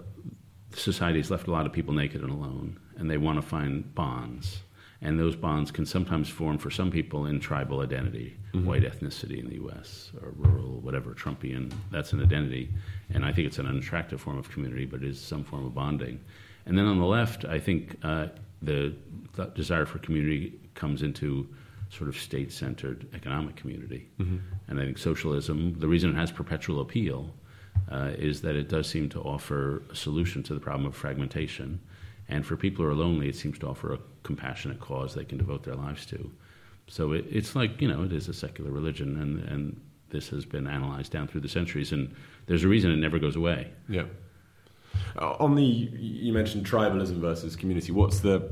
society's 0.76 1.30
left 1.30 1.46
a 1.46 1.50
lot 1.50 1.64
of 1.64 1.72
people 1.72 1.94
naked 1.94 2.20
and 2.20 2.30
alone, 2.30 2.78
and 2.96 3.10
they 3.10 3.16
want 3.16 3.40
to 3.40 3.46
find 3.46 3.94
bonds 3.94 4.60
and 5.02 5.18
those 5.18 5.34
bonds 5.34 5.70
can 5.70 5.86
sometimes 5.86 6.28
form 6.28 6.58
for 6.58 6.70
some 6.70 6.90
people 6.90 7.26
in 7.26 7.40
tribal 7.40 7.80
identity, 7.80 8.36
mm-hmm. 8.52 8.66
white 8.66 8.82
ethnicity 8.82 9.38
in 9.38 9.48
the 9.48 9.54
U.S. 9.56 10.12
or 10.22 10.32
rural, 10.36 10.80
whatever 10.80 11.14
Trumpian. 11.14 11.72
That's 11.90 12.12
an 12.12 12.22
identity, 12.22 12.70
and 13.12 13.24
I 13.24 13.32
think 13.32 13.46
it's 13.46 13.58
an 13.58 13.66
unattractive 13.66 14.20
form 14.20 14.38
of 14.38 14.50
community, 14.50 14.84
but 14.84 15.02
it 15.02 15.08
is 15.08 15.20
some 15.20 15.44
form 15.44 15.64
of 15.64 15.74
bonding. 15.74 16.20
And 16.66 16.76
then 16.76 16.86
on 16.86 16.98
the 16.98 17.06
left, 17.06 17.44
I 17.44 17.58
think 17.58 17.96
uh, 18.02 18.28
the 18.62 18.94
desire 19.54 19.86
for 19.86 19.98
community 19.98 20.60
comes 20.74 21.02
into 21.02 21.48
sort 21.88 22.08
of 22.08 22.16
state 22.16 22.52
centered 22.52 23.06
economic 23.14 23.56
community. 23.56 24.08
Mm-hmm. 24.18 24.36
And 24.68 24.80
I 24.80 24.84
think 24.84 24.98
socialism, 24.98 25.78
the 25.78 25.88
reason 25.88 26.10
it 26.10 26.16
has 26.16 26.30
perpetual 26.30 26.80
appeal 26.80 27.34
uh, 27.90 28.10
is 28.16 28.42
that 28.42 28.54
it 28.54 28.68
does 28.68 28.88
seem 28.88 29.08
to 29.10 29.20
offer 29.20 29.82
a 29.90 29.96
solution 29.96 30.42
to 30.44 30.54
the 30.54 30.60
problem 30.60 30.86
of 30.86 30.94
fragmentation. 30.94 31.80
And 32.30 32.46
for 32.46 32.56
people 32.56 32.84
who 32.84 32.90
are 32.90 32.94
lonely, 32.94 33.28
it 33.28 33.36
seems 33.36 33.58
to 33.58 33.66
offer 33.66 33.92
a 33.92 33.98
compassionate 34.22 34.80
cause 34.80 35.14
they 35.14 35.24
can 35.24 35.36
devote 35.36 35.64
their 35.64 35.74
lives 35.74 36.06
to. 36.06 36.30
So 36.86 37.12
it, 37.12 37.26
it's 37.28 37.54
like, 37.54 37.80
you 37.80 37.88
know, 37.88 38.02
it 38.04 38.12
is 38.12 38.28
a 38.28 38.32
secular 38.32 38.70
religion, 38.70 39.20
and, 39.20 39.40
and 39.48 39.80
this 40.10 40.28
has 40.30 40.44
been 40.44 40.66
analyzed 40.66 41.12
down 41.12 41.28
through 41.28 41.42
the 41.42 41.48
centuries, 41.48 41.92
and 41.92 42.14
there's 42.46 42.64
a 42.64 42.68
reason 42.68 42.90
it 42.90 42.96
never 42.96 43.18
goes 43.18 43.36
away. 43.36 43.70
Yeah. 43.88 44.04
Uh, 45.20 45.32
on 45.40 45.54
the, 45.54 45.62
you 45.62 46.32
mentioned 46.32 46.66
tribalism 46.66 47.18
versus 47.20 47.56
community. 47.56 47.92
What's 47.92 48.20
the 48.20 48.50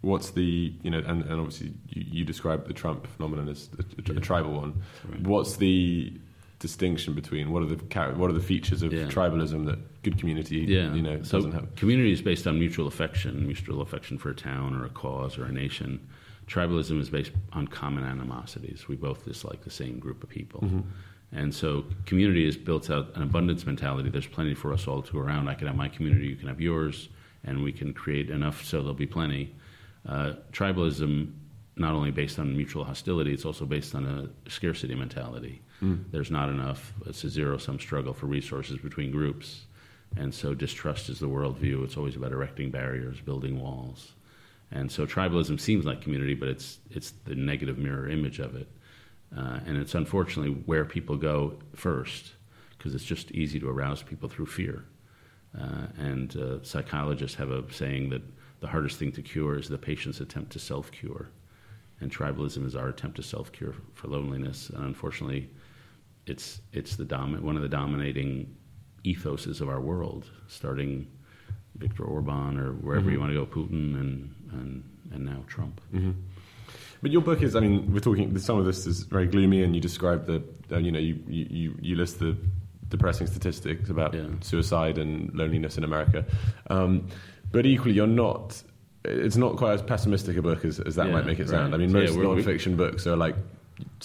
what's 0.00 0.32
the 0.32 0.74
you 0.82 0.90
know 0.90 0.98
and, 0.98 1.22
and 1.22 1.40
obviously 1.40 1.72
you, 1.88 2.04
you 2.10 2.24
describe 2.26 2.66
the 2.66 2.74
Trump 2.74 3.06
phenomenon 3.06 3.48
as 3.48 3.70
a, 3.78 4.12
a, 4.12 4.16
a 4.16 4.20
tribal 4.20 4.52
one. 4.52 4.82
Right. 5.08 5.20
What's 5.22 5.56
the 5.56 6.12
distinction 6.64 7.12
between 7.12 7.50
what 7.52 7.62
are 7.62 7.66
the 7.66 7.76
what 8.16 8.30
are 8.30 8.32
the 8.32 8.40
features 8.40 8.82
of 8.82 8.90
yeah. 8.90 9.04
tribalism 9.04 9.66
that 9.66 9.78
good 10.02 10.16
community 10.18 10.60
yeah. 10.60 10.94
you 10.94 11.02
know 11.02 11.22
so 11.22 11.36
doesn't 11.36 11.52
have? 11.52 11.74
Community 11.76 12.10
is 12.10 12.22
based 12.22 12.46
on 12.46 12.58
mutual 12.58 12.86
affection, 12.86 13.46
mutual 13.46 13.82
affection 13.82 14.16
for 14.16 14.30
a 14.30 14.34
town 14.34 14.74
or 14.74 14.86
a 14.86 14.88
cause 14.88 15.36
or 15.36 15.44
a 15.44 15.52
nation. 15.52 15.90
Tribalism 16.46 16.98
is 16.98 17.10
based 17.10 17.32
on 17.52 17.68
common 17.68 18.02
animosities. 18.04 18.88
We 18.88 18.96
both 18.96 19.26
dislike 19.26 19.62
the 19.62 19.70
same 19.82 19.98
group 19.98 20.22
of 20.22 20.30
people. 20.30 20.62
Mm-hmm. 20.62 20.80
And 21.32 21.54
so 21.54 21.84
community 22.06 22.48
is 22.48 22.56
built 22.56 22.88
out 22.88 23.14
an 23.14 23.22
abundance 23.22 23.66
mentality. 23.66 24.08
There's 24.08 24.26
plenty 24.26 24.54
for 24.54 24.72
us 24.72 24.88
all 24.88 25.02
to 25.02 25.12
go 25.12 25.18
around. 25.18 25.48
I 25.48 25.54
can 25.54 25.66
have 25.66 25.76
my 25.76 25.88
community, 25.88 26.28
you 26.28 26.36
can 26.36 26.48
have 26.48 26.62
yours, 26.62 27.10
and 27.44 27.62
we 27.62 27.72
can 27.72 27.92
create 27.92 28.30
enough 28.30 28.64
so 28.64 28.78
there'll 28.78 28.94
be 28.94 29.06
plenty. 29.06 29.54
Uh, 30.08 30.32
tribalism, 30.52 31.30
not 31.76 31.92
only 31.92 32.10
based 32.10 32.38
on 32.38 32.56
mutual 32.56 32.84
hostility, 32.84 33.34
it's 33.34 33.44
also 33.44 33.66
based 33.66 33.94
on 33.94 34.06
a 34.06 34.50
scarcity 34.50 34.94
mentality. 34.94 35.60
Mm. 35.82 36.04
There's 36.10 36.30
not 36.30 36.48
enough. 36.48 36.92
It's 37.06 37.24
a 37.24 37.28
zero 37.28 37.58
sum 37.58 37.78
struggle 37.78 38.12
for 38.12 38.26
resources 38.26 38.78
between 38.78 39.10
groups. 39.10 39.66
And 40.16 40.32
so 40.32 40.54
distrust 40.54 41.08
is 41.08 41.18
the 41.18 41.28
worldview. 41.28 41.84
It's 41.84 41.96
always 41.96 42.16
about 42.16 42.32
erecting 42.32 42.70
barriers, 42.70 43.20
building 43.20 43.60
walls. 43.60 44.12
And 44.70 44.90
so 44.90 45.06
tribalism 45.06 45.60
seems 45.60 45.84
like 45.84 46.00
community, 46.00 46.34
but 46.34 46.48
it's, 46.48 46.78
it's 46.90 47.12
the 47.24 47.34
negative 47.34 47.78
mirror 47.78 48.08
image 48.08 48.38
of 48.38 48.54
it. 48.54 48.68
Uh, 49.36 49.60
and 49.66 49.76
it's 49.76 49.94
unfortunately 49.94 50.62
where 50.66 50.84
people 50.84 51.16
go 51.16 51.54
first 51.74 52.32
because 52.76 52.94
it's 52.94 53.04
just 53.04 53.30
easy 53.32 53.58
to 53.58 53.68
arouse 53.68 54.02
people 54.02 54.28
through 54.28 54.46
fear. 54.46 54.84
Uh, 55.58 55.86
and 55.98 56.36
uh, 56.36 56.62
psychologists 56.62 57.36
have 57.36 57.50
a 57.50 57.64
saying 57.72 58.10
that 58.10 58.22
the 58.60 58.66
hardest 58.66 58.98
thing 58.98 59.12
to 59.12 59.22
cure 59.22 59.58
is 59.58 59.68
the 59.68 59.78
patient's 59.78 60.20
attempt 60.20 60.52
to 60.52 60.58
self 60.58 60.90
cure. 60.90 61.28
And 62.00 62.10
tribalism 62.10 62.66
is 62.66 62.74
our 62.74 62.88
attempt 62.88 63.16
to 63.16 63.22
self 63.22 63.52
cure 63.52 63.74
for 63.94 64.08
loneliness. 64.08 64.70
And 64.70 64.84
unfortunately, 64.84 65.48
it's, 66.26 66.60
it's 66.72 66.96
the 66.96 67.04
one 67.04 67.56
of 67.56 67.62
the 67.62 67.68
dominating 67.68 68.56
ethoses 69.04 69.60
of 69.60 69.68
our 69.68 69.80
world, 69.80 70.24
starting 70.48 71.06
Viktor 71.76 72.04
Orban 72.04 72.58
or 72.58 72.72
wherever 72.72 73.06
mm-hmm. 73.06 73.12
you 73.12 73.20
want 73.20 73.32
to 73.32 73.38
go, 73.38 73.46
Putin, 73.46 73.94
and, 74.00 74.34
and, 74.52 74.84
and 75.12 75.24
now 75.24 75.44
Trump. 75.46 75.80
Mm-hmm. 75.92 76.12
But 77.02 77.10
your 77.10 77.20
book 77.20 77.42
is, 77.42 77.54
I 77.54 77.60
mean, 77.60 77.92
we're 77.92 78.00
talking, 78.00 78.38
some 78.38 78.58
of 78.58 78.64
this 78.64 78.86
is 78.86 79.02
very 79.02 79.26
gloomy, 79.26 79.62
and 79.62 79.74
you 79.74 79.80
describe 79.80 80.26
the, 80.26 80.42
uh, 80.72 80.78
you 80.78 80.90
know, 80.90 80.98
you, 80.98 81.22
you, 81.28 81.76
you 81.80 81.96
list 81.96 82.18
the 82.18 82.34
depressing 82.88 83.26
statistics 83.26 83.90
about 83.90 84.14
yeah. 84.14 84.26
suicide 84.40 84.96
and 84.96 85.34
loneliness 85.34 85.76
in 85.76 85.84
America. 85.84 86.24
Um, 86.70 87.08
but 87.52 87.66
equally, 87.66 87.92
you're 87.92 88.06
not, 88.06 88.62
it's 89.04 89.36
not 89.36 89.56
quite 89.56 89.74
as 89.74 89.82
pessimistic 89.82 90.38
a 90.38 90.42
book 90.42 90.64
as, 90.64 90.80
as 90.80 90.94
that 90.94 91.08
yeah, 91.08 91.12
might 91.12 91.26
make 91.26 91.40
it 91.40 91.48
sound. 91.50 91.72
Right. 91.72 91.74
I 91.74 91.78
mean, 91.78 91.92
most 91.92 92.14
yeah, 92.14 92.22
non-fiction 92.22 92.76
books 92.76 93.06
are 93.06 93.16
like, 93.16 93.36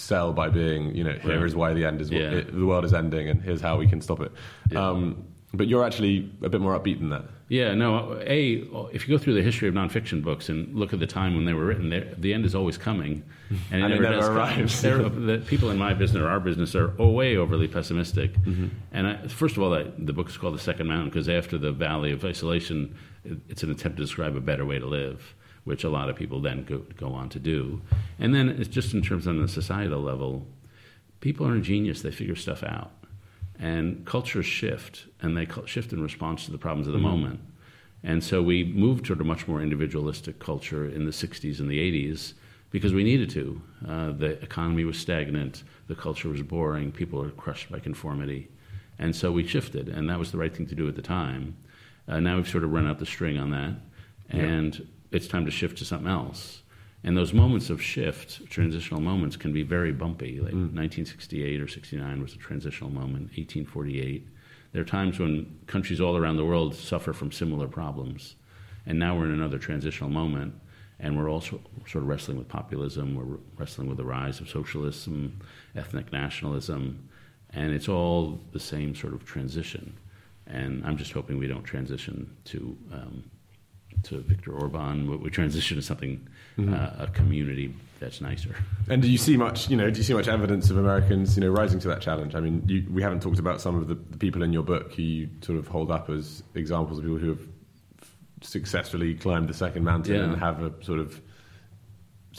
sell 0.00 0.32
by 0.32 0.48
being, 0.48 0.94
you 0.94 1.04
know, 1.04 1.12
here 1.12 1.38
right. 1.38 1.46
is 1.46 1.54
why 1.54 1.74
the 1.74 1.84
end 1.84 2.00
is, 2.00 2.10
it, 2.10 2.52
the 2.52 2.66
world 2.66 2.84
is 2.84 2.94
ending, 2.94 3.28
and 3.28 3.42
here's 3.42 3.60
how 3.60 3.76
we 3.76 3.86
can 3.86 4.00
stop 4.00 4.20
it. 4.20 4.32
Um, 4.76 5.24
but 5.52 5.66
you're 5.66 5.84
actually 5.84 6.30
a 6.42 6.48
bit 6.48 6.60
more 6.60 6.78
upbeat 6.78 7.00
than 7.00 7.10
that. 7.10 7.24
Yeah, 7.48 7.74
no. 7.74 8.20
A, 8.24 8.64
if 8.92 9.08
you 9.08 9.18
go 9.18 9.22
through 9.22 9.34
the 9.34 9.42
history 9.42 9.68
of 9.68 9.74
nonfiction 9.74 10.22
books 10.22 10.48
and 10.48 10.72
look 10.72 10.92
at 10.92 11.00
the 11.00 11.06
time 11.06 11.34
when 11.34 11.44
they 11.44 11.52
were 11.52 11.64
written, 11.64 12.14
the 12.16 12.32
end 12.32 12.44
is 12.44 12.54
always 12.54 12.78
coming, 12.78 13.24
and 13.72 13.82
it, 13.82 13.90
and 13.90 13.90
never, 13.90 14.04
it 14.04 14.10
never 14.10 14.32
arrives. 14.32 14.80
the 14.82 15.42
people 15.48 15.70
in 15.70 15.76
my 15.76 15.92
business 15.92 16.22
or 16.22 16.28
our 16.28 16.38
business 16.38 16.76
are 16.76 16.94
way 16.98 17.36
overly 17.36 17.66
pessimistic. 17.66 18.34
Mm-hmm. 18.34 18.68
And 18.92 19.06
I, 19.08 19.26
first 19.26 19.56
of 19.56 19.64
all, 19.64 19.74
I, 19.74 19.86
the 19.98 20.12
book 20.12 20.28
is 20.28 20.36
called 20.36 20.54
The 20.54 20.60
Second 20.60 20.86
Mountain 20.86 21.10
because 21.10 21.28
after 21.28 21.58
the 21.58 21.72
Valley 21.72 22.12
of 22.12 22.24
Isolation, 22.24 22.94
it, 23.24 23.38
it's 23.48 23.64
an 23.64 23.72
attempt 23.72 23.98
to 23.98 24.04
describe 24.04 24.36
a 24.36 24.40
better 24.40 24.64
way 24.64 24.78
to 24.78 24.86
live, 24.86 25.34
which 25.70 25.84
a 25.84 25.88
lot 25.88 26.10
of 26.10 26.16
people 26.16 26.40
then 26.40 26.64
go, 26.64 26.78
go 26.98 27.08
on 27.12 27.28
to 27.30 27.38
do. 27.38 27.80
And 28.18 28.34
then 28.34 28.48
it's 28.50 28.68
just 28.68 28.92
in 28.92 29.00
terms 29.00 29.26
on 29.26 29.40
the 29.40 29.48
societal 29.48 30.02
level, 30.02 30.46
people 31.20 31.46
are 31.46 31.54
ingenious; 31.54 32.02
they 32.02 32.10
figure 32.10 32.36
stuff 32.36 32.62
out 32.62 32.90
and 33.60 34.06
cultures 34.06 34.46
shift, 34.46 35.04
and 35.20 35.36
they 35.36 35.46
shift 35.66 35.92
in 35.92 36.02
response 36.02 36.46
to 36.46 36.50
the 36.50 36.58
problems 36.58 36.86
of 36.86 36.94
the 36.94 36.98
mm-hmm. 36.98 37.08
moment. 37.08 37.40
And 38.02 38.24
so 38.24 38.42
we 38.42 38.64
moved 38.64 39.04
toward 39.04 39.20
a 39.20 39.24
much 39.24 39.46
more 39.46 39.60
individualistic 39.60 40.38
culture 40.38 40.88
in 40.88 41.04
the 41.04 41.10
60s 41.10 41.60
and 41.60 41.70
the 41.70 41.78
80s 41.78 42.32
because 42.70 42.94
we 42.94 43.04
needed 43.04 43.28
to. 43.30 43.60
Uh, 43.86 44.12
the 44.12 44.42
economy 44.42 44.84
was 44.84 44.98
stagnant, 44.98 45.64
the 45.88 45.94
culture 45.94 46.30
was 46.30 46.40
boring, 46.40 46.90
people 46.90 47.20
were 47.20 47.30
crushed 47.30 47.70
by 47.70 47.78
conformity. 47.78 48.48
And 48.98 49.14
so 49.14 49.30
we 49.30 49.46
shifted, 49.46 49.88
and 49.88 50.08
that 50.08 50.18
was 50.18 50.32
the 50.32 50.38
right 50.38 50.54
thing 50.54 50.66
to 50.66 50.74
do 50.74 50.88
at 50.88 50.96
the 50.96 51.02
time. 51.02 51.56
Uh, 52.08 52.20
now 52.20 52.36
we've 52.36 52.48
sort 52.48 52.64
of 52.64 52.72
run 52.72 52.86
out 52.86 52.98
the 52.98 53.06
string 53.06 53.38
on 53.38 53.50
that, 53.50 53.74
and 54.30 54.78
yeah. 54.78 54.84
It's 55.10 55.28
time 55.28 55.44
to 55.44 55.50
shift 55.50 55.78
to 55.78 55.84
something 55.84 56.10
else. 56.10 56.62
And 57.02 57.16
those 57.16 57.32
moments 57.32 57.70
of 57.70 57.80
shift, 57.80 58.46
transitional 58.50 59.00
moments, 59.00 59.36
can 59.36 59.52
be 59.52 59.62
very 59.62 59.92
bumpy. 59.92 60.38
Like 60.38 60.52
mm. 60.52 60.74
1968 60.74 61.60
or 61.60 61.68
69 61.68 62.22
was 62.22 62.34
a 62.34 62.38
transitional 62.38 62.90
moment, 62.90 63.30
1848. 63.36 64.28
There 64.72 64.82
are 64.82 64.84
times 64.84 65.18
when 65.18 65.58
countries 65.66 66.00
all 66.00 66.16
around 66.16 66.36
the 66.36 66.44
world 66.44 66.74
suffer 66.74 67.12
from 67.12 67.32
similar 67.32 67.68
problems. 67.68 68.36
And 68.86 68.98
now 68.98 69.16
we're 69.16 69.26
in 69.26 69.32
another 69.32 69.58
transitional 69.58 70.10
moment, 70.10 70.54
and 70.98 71.16
we're 71.16 71.30
also 71.30 71.60
sort 71.86 72.02
of 72.02 72.08
wrestling 72.08 72.38
with 72.38 72.48
populism, 72.48 73.14
we're 73.14 73.38
wrestling 73.56 73.88
with 73.88 73.96
the 73.96 74.04
rise 74.04 74.40
of 74.40 74.48
socialism, 74.48 75.40
ethnic 75.74 76.12
nationalism, 76.12 77.08
and 77.50 77.72
it's 77.72 77.88
all 77.88 78.40
the 78.52 78.60
same 78.60 78.94
sort 78.94 79.12
of 79.12 79.24
transition. 79.24 79.96
And 80.46 80.84
I'm 80.84 80.96
just 80.96 81.12
hoping 81.12 81.38
we 81.38 81.46
don't 81.46 81.64
transition 81.64 82.36
to 82.46 82.76
um, 82.92 83.30
to 84.04 84.18
Viktor 84.20 84.52
Orban. 84.52 85.20
We 85.20 85.30
transition 85.30 85.76
to 85.76 85.82
something, 85.82 86.26
mm-hmm. 86.58 86.74
uh, 86.74 87.04
a 87.04 87.06
community 87.08 87.74
that's 88.00 88.20
nicer. 88.20 88.56
And 88.88 89.02
do 89.02 89.10
you 89.10 89.18
see 89.18 89.36
much, 89.36 89.68
you 89.68 89.76
know, 89.76 89.90
do 89.90 89.98
you 89.98 90.04
see 90.04 90.14
much 90.14 90.26
evidence 90.26 90.70
of 90.70 90.78
Americans, 90.78 91.36
you 91.36 91.42
know, 91.42 91.50
rising 91.50 91.78
to 91.80 91.88
that 91.88 92.00
challenge? 92.00 92.34
I 92.34 92.40
mean, 92.40 92.62
you, 92.66 92.86
we 92.90 93.02
haven't 93.02 93.20
talked 93.20 93.38
about 93.38 93.60
some 93.60 93.76
of 93.76 93.88
the, 93.88 93.94
the, 93.94 94.16
people 94.16 94.42
in 94.42 94.52
your 94.52 94.62
book 94.62 94.94
who 94.94 95.02
you 95.02 95.28
sort 95.42 95.58
of 95.58 95.68
hold 95.68 95.90
up 95.90 96.08
as 96.08 96.42
examples 96.54 96.98
of 96.98 97.04
people 97.04 97.18
who 97.18 97.28
have 97.28 97.46
successfully 98.40 99.14
climbed 99.14 99.48
the 99.48 99.54
second 99.54 99.84
mountain 99.84 100.14
yeah. 100.14 100.22
and 100.22 100.36
have 100.36 100.62
a 100.62 100.72
sort 100.82 100.98
of 100.98 101.20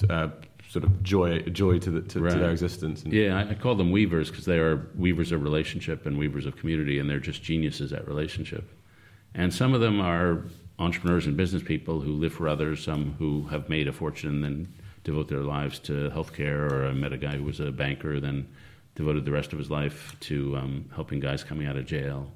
uh, 0.10 0.30
sort 0.68 0.84
of 0.84 1.04
joy 1.04 1.42
joy 1.42 1.78
to, 1.78 1.92
the, 1.92 2.02
to, 2.02 2.22
right. 2.22 2.34
to 2.34 2.40
their 2.40 2.52
existence. 2.52 3.04
And 3.04 3.14
yeah, 3.14 3.38
I, 3.38 3.52
I, 3.52 3.54
call 3.54 3.76
them 3.76 3.92
weavers 3.92 4.32
because 4.32 4.46
they 4.46 4.58
are 4.58 4.88
weavers 4.96 5.32
of 5.32 5.44
relationship 5.44 6.06
and 6.06 6.18
weavers 6.18 6.46
of 6.46 6.56
community, 6.56 6.98
and 6.98 7.10
they're 7.10 7.20
just 7.20 7.44
geniuses 7.44 7.94
at 7.94 8.08
relationship. 8.08 8.68
And 9.36 9.54
some 9.54 9.74
of 9.74 9.82
them 9.82 10.02
are 10.02 10.44
entrepreneurs 10.82 11.28
and 11.28 11.38
business 11.38 11.62
people 11.62 12.02
who 12.02 12.14
live 12.14 12.34
for 12.34 12.48
others, 12.48 12.84
some 12.84 13.16
who 13.20 13.44
have 13.48 13.70
made 13.70 13.88
a 13.88 13.92
fortune 13.92 14.30
and 14.30 14.44
then 14.44 14.74
devote 15.04 15.28
their 15.28 15.42
lives 15.42 15.80
to 15.80 16.10
healthcare, 16.10 16.72
or 16.72 16.88
I 16.88 16.94
met 16.94 17.14
a 17.14 17.18
guy 17.18 17.38
who 17.38 17.44
was 17.44 17.60
a 17.60 17.72
banker, 17.72 18.20
then 18.20 18.48
devoted 18.96 19.26
the 19.26 19.32
rest 19.32 19.54
of 19.54 19.60
his 19.60 19.70
life 19.70 20.16
to 20.22 20.58
um, 20.58 20.90
helping 20.94 21.20
guys 21.20 21.44
coming 21.44 21.68
out 21.68 21.78
of 21.78 21.86
jail. 21.86 22.32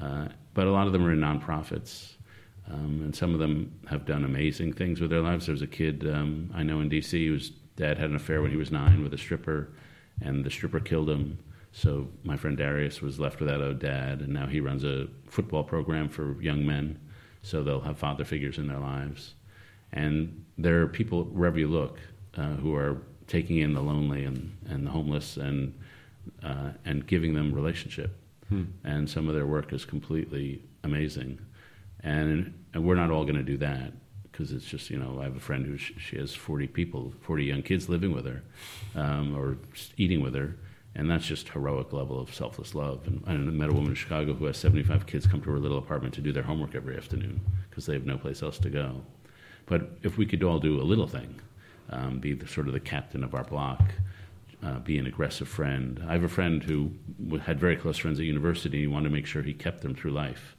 Uh, 0.00 0.28
but 0.54 0.66
a 0.66 0.70
lot 0.70 0.86
of 0.86 0.92
them 0.92 1.06
are 1.06 1.12
in 1.12 1.20
nonprofits. 1.20 2.14
Um, 2.70 3.00
and 3.02 3.16
some 3.16 3.32
of 3.32 3.40
them 3.40 3.72
have 3.88 4.04
done 4.04 4.24
amazing 4.24 4.74
things 4.74 5.00
with 5.00 5.10
their 5.10 5.22
lives. 5.22 5.46
There 5.46 5.54
was 5.54 5.62
a 5.62 5.66
kid 5.66 6.06
um, 6.06 6.50
I 6.54 6.62
know 6.62 6.80
in 6.80 6.88
D.C. 6.88 7.26
whose 7.26 7.50
dad 7.76 7.96
had 7.96 8.10
an 8.10 8.16
affair 8.16 8.42
when 8.42 8.50
he 8.50 8.56
was 8.56 8.70
nine 8.70 9.02
with 9.02 9.14
a 9.14 9.18
stripper, 9.18 9.72
and 10.20 10.44
the 10.44 10.50
stripper 10.50 10.80
killed 10.80 11.08
him. 11.08 11.38
So 11.72 12.08
my 12.24 12.36
friend 12.36 12.56
Darius 12.56 13.00
was 13.00 13.18
left 13.18 13.40
without 13.40 13.60
a 13.60 13.72
dad, 13.72 14.20
and 14.20 14.32
now 14.32 14.46
he 14.46 14.60
runs 14.60 14.84
a 14.84 15.06
football 15.28 15.64
program 15.64 16.08
for 16.08 16.40
young 16.42 16.66
men 16.66 16.98
so 17.42 17.62
they'll 17.62 17.80
have 17.80 17.98
father 17.98 18.24
figures 18.24 18.58
in 18.58 18.68
their 18.68 18.78
lives. 18.78 19.34
And 19.92 20.44
there 20.56 20.82
are 20.82 20.86
people 20.86 21.24
wherever 21.24 21.58
you 21.58 21.68
look 21.68 21.98
uh, 22.36 22.54
who 22.54 22.74
are 22.74 23.02
taking 23.26 23.58
in 23.58 23.74
the 23.74 23.80
lonely 23.80 24.24
and, 24.24 24.56
and 24.68 24.86
the 24.86 24.90
homeless 24.90 25.36
and, 25.36 25.78
uh, 26.42 26.70
and 26.84 27.06
giving 27.06 27.34
them 27.34 27.52
relationship. 27.52 28.16
Hmm. 28.48 28.64
And 28.84 29.08
some 29.08 29.28
of 29.28 29.34
their 29.34 29.46
work 29.46 29.72
is 29.72 29.84
completely 29.84 30.62
amazing. 30.84 31.38
And, 32.00 32.54
and 32.74 32.84
we're 32.84 32.94
not 32.94 33.10
all 33.10 33.24
going 33.24 33.36
to 33.36 33.42
do 33.42 33.56
that 33.58 33.92
because 34.30 34.52
it's 34.52 34.64
just, 34.64 34.90
you 34.90 34.98
know, 34.98 35.18
I 35.20 35.24
have 35.24 35.36
a 35.36 35.40
friend 35.40 35.66
who 35.66 35.76
sh- 35.76 35.92
she 35.98 36.16
has 36.16 36.34
40 36.34 36.68
people, 36.68 37.12
40 37.22 37.44
young 37.44 37.62
kids 37.62 37.88
living 37.88 38.14
with 38.14 38.24
her 38.26 38.42
um, 38.94 39.36
or 39.36 39.58
eating 39.96 40.22
with 40.22 40.34
her 40.34 40.54
and 40.98 41.08
that's 41.08 41.26
just 41.26 41.50
heroic 41.50 41.92
level 41.92 42.20
of 42.20 42.34
selfless 42.34 42.74
love. 42.74 43.06
And 43.06 43.22
I 43.24 43.34
met 43.34 43.70
a 43.70 43.72
woman 43.72 43.90
in 43.90 43.94
Chicago 43.94 44.34
who 44.34 44.46
has 44.46 44.56
75 44.56 45.06
kids 45.06 45.28
come 45.28 45.40
to 45.42 45.50
her 45.52 45.58
little 45.60 45.78
apartment 45.78 46.12
to 46.14 46.20
do 46.20 46.32
their 46.32 46.42
homework 46.42 46.74
every 46.74 46.96
afternoon 46.96 47.40
because 47.70 47.86
they 47.86 47.92
have 47.92 48.04
no 48.04 48.18
place 48.18 48.42
else 48.42 48.58
to 48.58 48.68
go. 48.68 49.02
But 49.66 49.92
if 50.02 50.18
we 50.18 50.26
could 50.26 50.42
all 50.42 50.58
do 50.58 50.80
a 50.80 50.82
little 50.82 51.06
thing, 51.06 51.40
um, 51.90 52.18
be 52.18 52.32
the, 52.32 52.48
sort 52.48 52.66
of 52.66 52.72
the 52.72 52.80
captain 52.80 53.22
of 53.22 53.32
our 53.32 53.44
block, 53.44 53.80
uh, 54.64 54.80
be 54.80 54.98
an 54.98 55.06
aggressive 55.06 55.46
friend. 55.46 56.04
I 56.08 56.14
have 56.14 56.24
a 56.24 56.28
friend 56.28 56.64
who 56.64 56.90
had 57.42 57.60
very 57.60 57.76
close 57.76 57.96
friends 57.96 58.18
at 58.18 58.26
university. 58.26 58.80
He 58.80 58.88
wanted 58.88 59.10
to 59.10 59.14
make 59.14 59.26
sure 59.26 59.42
he 59.42 59.54
kept 59.54 59.82
them 59.82 59.94
through 59.94 60.10
life. 60.10 60.56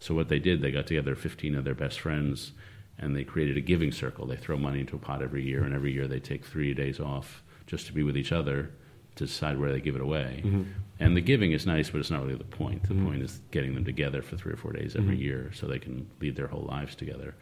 So 0.00 0.14
what 0.14 0.28
they 0.28 0.38
did, 0.38 0.60
they 0.60 0.70
got 0.70 0.86
together 0.86 1.14
15 1.14 1.54
of 1.54 1.64
their 1.64 1.74
best 1.74 1.98
friends, 1.98 2.52
and 2.98 3.16
they 3.16 3.24
created 3.24 3.56
a 3.56 3.62
giving 3.62 3.92
circle. 3.92 4.26
They 4.26 4.36
throw 4.36 4.58
money 4.58 4.80
into 4.80 4.96
a 4.96 4.98
pot 4.98 5.22
every 5.22 5.44
year, 5.44 5.64
and 5.64 5.74
every 5.74 5.92
year 5.92 6.06
they 6.06 6.20
take 6.20 6.44
three 6.44 6.74
days 6.74 7.00
off 7.00 7.42
just 7.66 7.86
to 7.86 7.94
be 7.94 8.02
with 8.02 8.18
each 8.18 8.32
other 8.32 8.70
to 9.18 9.26
decide 9.26 9.58
where 9.58 9.72
they 9.72 9.80
give 9.80 9.96
it 9.96 10.02
away. 10.02 10.42
Mm-hmm. 10.44 10.62
And 11.00 11.16
the 11.16 11.20
giving 11.20 11.52
is 11.52 11.66
nice, 11.66 11.90
but 11.90 12.00
it's 12.00 12.10
not 12.10 12.22
really 12.22 12.36
the 12.36 12.44
point. 12.44 12.82
The 12.84 12.94
mm-hmm. 12.94 13.06
point 13.06 13.22
is 13.22 13.40
getting 13.50 13.74
them 13.74 13.84
together 13.84 14.22
for 14.22 14.36
three 14.36 14.52
or 14.52 14.56
four 14.56 14.72
days 14.72 14.96
every 14.96 15.14
mm-hmm. 15.14 15.22
year 15.22 15.50
so 15.54 15.66
they 15.66 15.78
can 15.78 16.08
lead 16.20 16.34
their 16.36 16.48
whole 16.48 16.66
lives 16.68 16.96
together. 16.96 17.34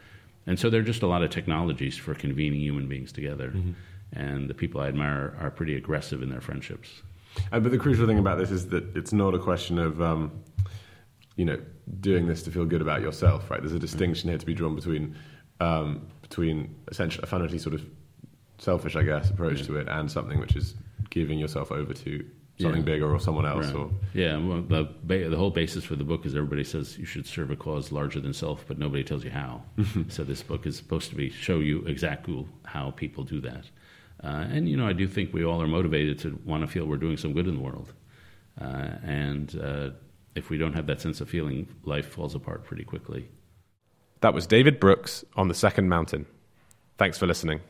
And 0.46 0.58
so 0.58 0.70
there 0.70 0.80
are 0.80 0.84
just 0.84 1.02
a 1.02 1.06
lot 1.06 1.22
of 1.22 1.30
technologies 1.30 1.96
for 1.96 2.14
convening 2.14 2.60
human 2.60 2.86
beings 2.86 3.12
together. 3.12 3.50
Mm-hmm. 3.50 3.72
And 4.12 4.48
the 4.48 4.54
people 4.54 4.80
I 4.80 4.88
admire 4.88 5.36
are 5.40 5.50
pretty 5.50 5.76
aggressive 5.76 6.22
in 6.22 6.28
their 6.28 6.40
friendships. 6.40 7.02
Uh, 7.52 7.60
but 7.60 7.70
the 7.72 7.78
crucial 7.78 8.06
thing 8.06 8.18
about 8.18 8.38
this 8.38 8.50
is 8.50 8.68
that 8.68 8.96
it's 8.96 9.12
not 9.12 9.34
a 9.34 9.38
question 9.38 9.78
of, 9.78 10.00
um, 10.00 10.30
you 11.36 11.44
know, 11.44 11.58
doing 12.00 12.26
this 12.26 12.42
to 12.44 12.50
feel 12.50 12.64
good 12.64 12.80
about 12.80 13.00
yourself, 13.02 13.50
right? 13.50 13.60
There's 13.60 13.72
a 13.72 13.78
distinction 13.78 14.28
here 14.28 14.38
to 14.38 14.46
be 14.46 14.54
drawn 14.54 14.74
between 14.74 15.16
um, 15.60 16.06
between 16.22 16.74
essentially 16.88 17.22
a 17.22 17.26
fundamentally 17.26 17.58
sort 17.58 17.74
of 17.74 17.84
selfish, 18.58 18.96
I 18.96 19.02
guess, 19.02 19.30
approach 19.30 19.60
yeah. 19.60 19.66
to 19.66 19.76
it 19.78 19.88
and 19.88 20.10
something 20.10 20.38
which 20.38 20.56
is 20.56 20.74
giving 21.16 21.38
yourself 21.38 21.72
over 21.72 21.94
to 21.94 22.24
something 22.60 22.82
yeah. 22.82 22.92
bigger 22.92 23.10
or 23.10 23.18
someone 23.18 23.46
else. 23.46 23.68
Right. 23.68 23.76
Or 23.76 23.90
yeah, 24.12 24.36
well, 24.36 24.60
the 24.60 25.28
the 25.30 25.36
whole 25.36 25.50
basis 25.50 25.82
for 25.82 25.96
the 25.96 26.04
book 26.04 26.26
is 26.26 26.34
everybody 26.34 26.62
says 26.62 26.98
you 26.98 27.06
should 27.06 27.26
serve 27.26 27.50
a 27.50 27.56
cause 27.56 27.90
larger 27.90 28.20
than 28.20 28.34
self, 28.34 28.66
but 28.68 28.78
nobody 28.78 29.02
tells 29.02 29.24
you 29.24 29.30
how. 29.30 29.62
so 30.08 30.24
this 30.24 30.42
book 30.42 30.66
is 30.66 30.76
supposed 30.76 31.08
to 31.08 31.16
be 31.16 31.30
show 31.30 31.58
you 31.60 31.78
exactly 31.86 32.46
how 32.64 32.90
people 32.90 33.24
do 33.24 33.40
that. 33.40 33.64
Uh, 34.22 34.44
and 34.50 34.68
you 34.68 34.76
know, 34.76 34.86
I 34.86 34.92
do 34.92 35.08
think 35.08 35.32
we 35.32 35.42
all 35.42 35.62
are 35.62 35.66
motivated 35.66 36.18
to 36.20 36.38
want 36.44 36.62
to 36.62 36.66
feel 36.66 36.84
we're 36.84 36.96
doing 36.96 37.16
some 37.16 37.32
good 37.32 37.48
in 37.48 37.54
the 37.54 37.62
world. 37.62 37.94
Uh, 38.60 38.90
and 39.04 39.58
uh, 39.62 39.90
if 40.34 40.50
we 40.50 40.58
don't 40.58 40.74
have 40.74 40.86
that 40.86 41.00
sense 41.00 41.22
of 41.22 41.30
feeling, 41.30 41.66
life 41.84 42.08
falls 42.08 42.34
apart 42.34 42.64
pretty 42.64 42.84
quickly. 42.84 43.28
That 44.20 44.34
was 44.34 44.46
David 44.46 44.80
Brooks 44.80 45.24
on 45.34 45.48
the 45.48 45.54
Second 45.54 45.88
Mountain. 45.88 46.26
Thanks 46.98 47.18
for 47.18 47.26
listening. 47.26 47.60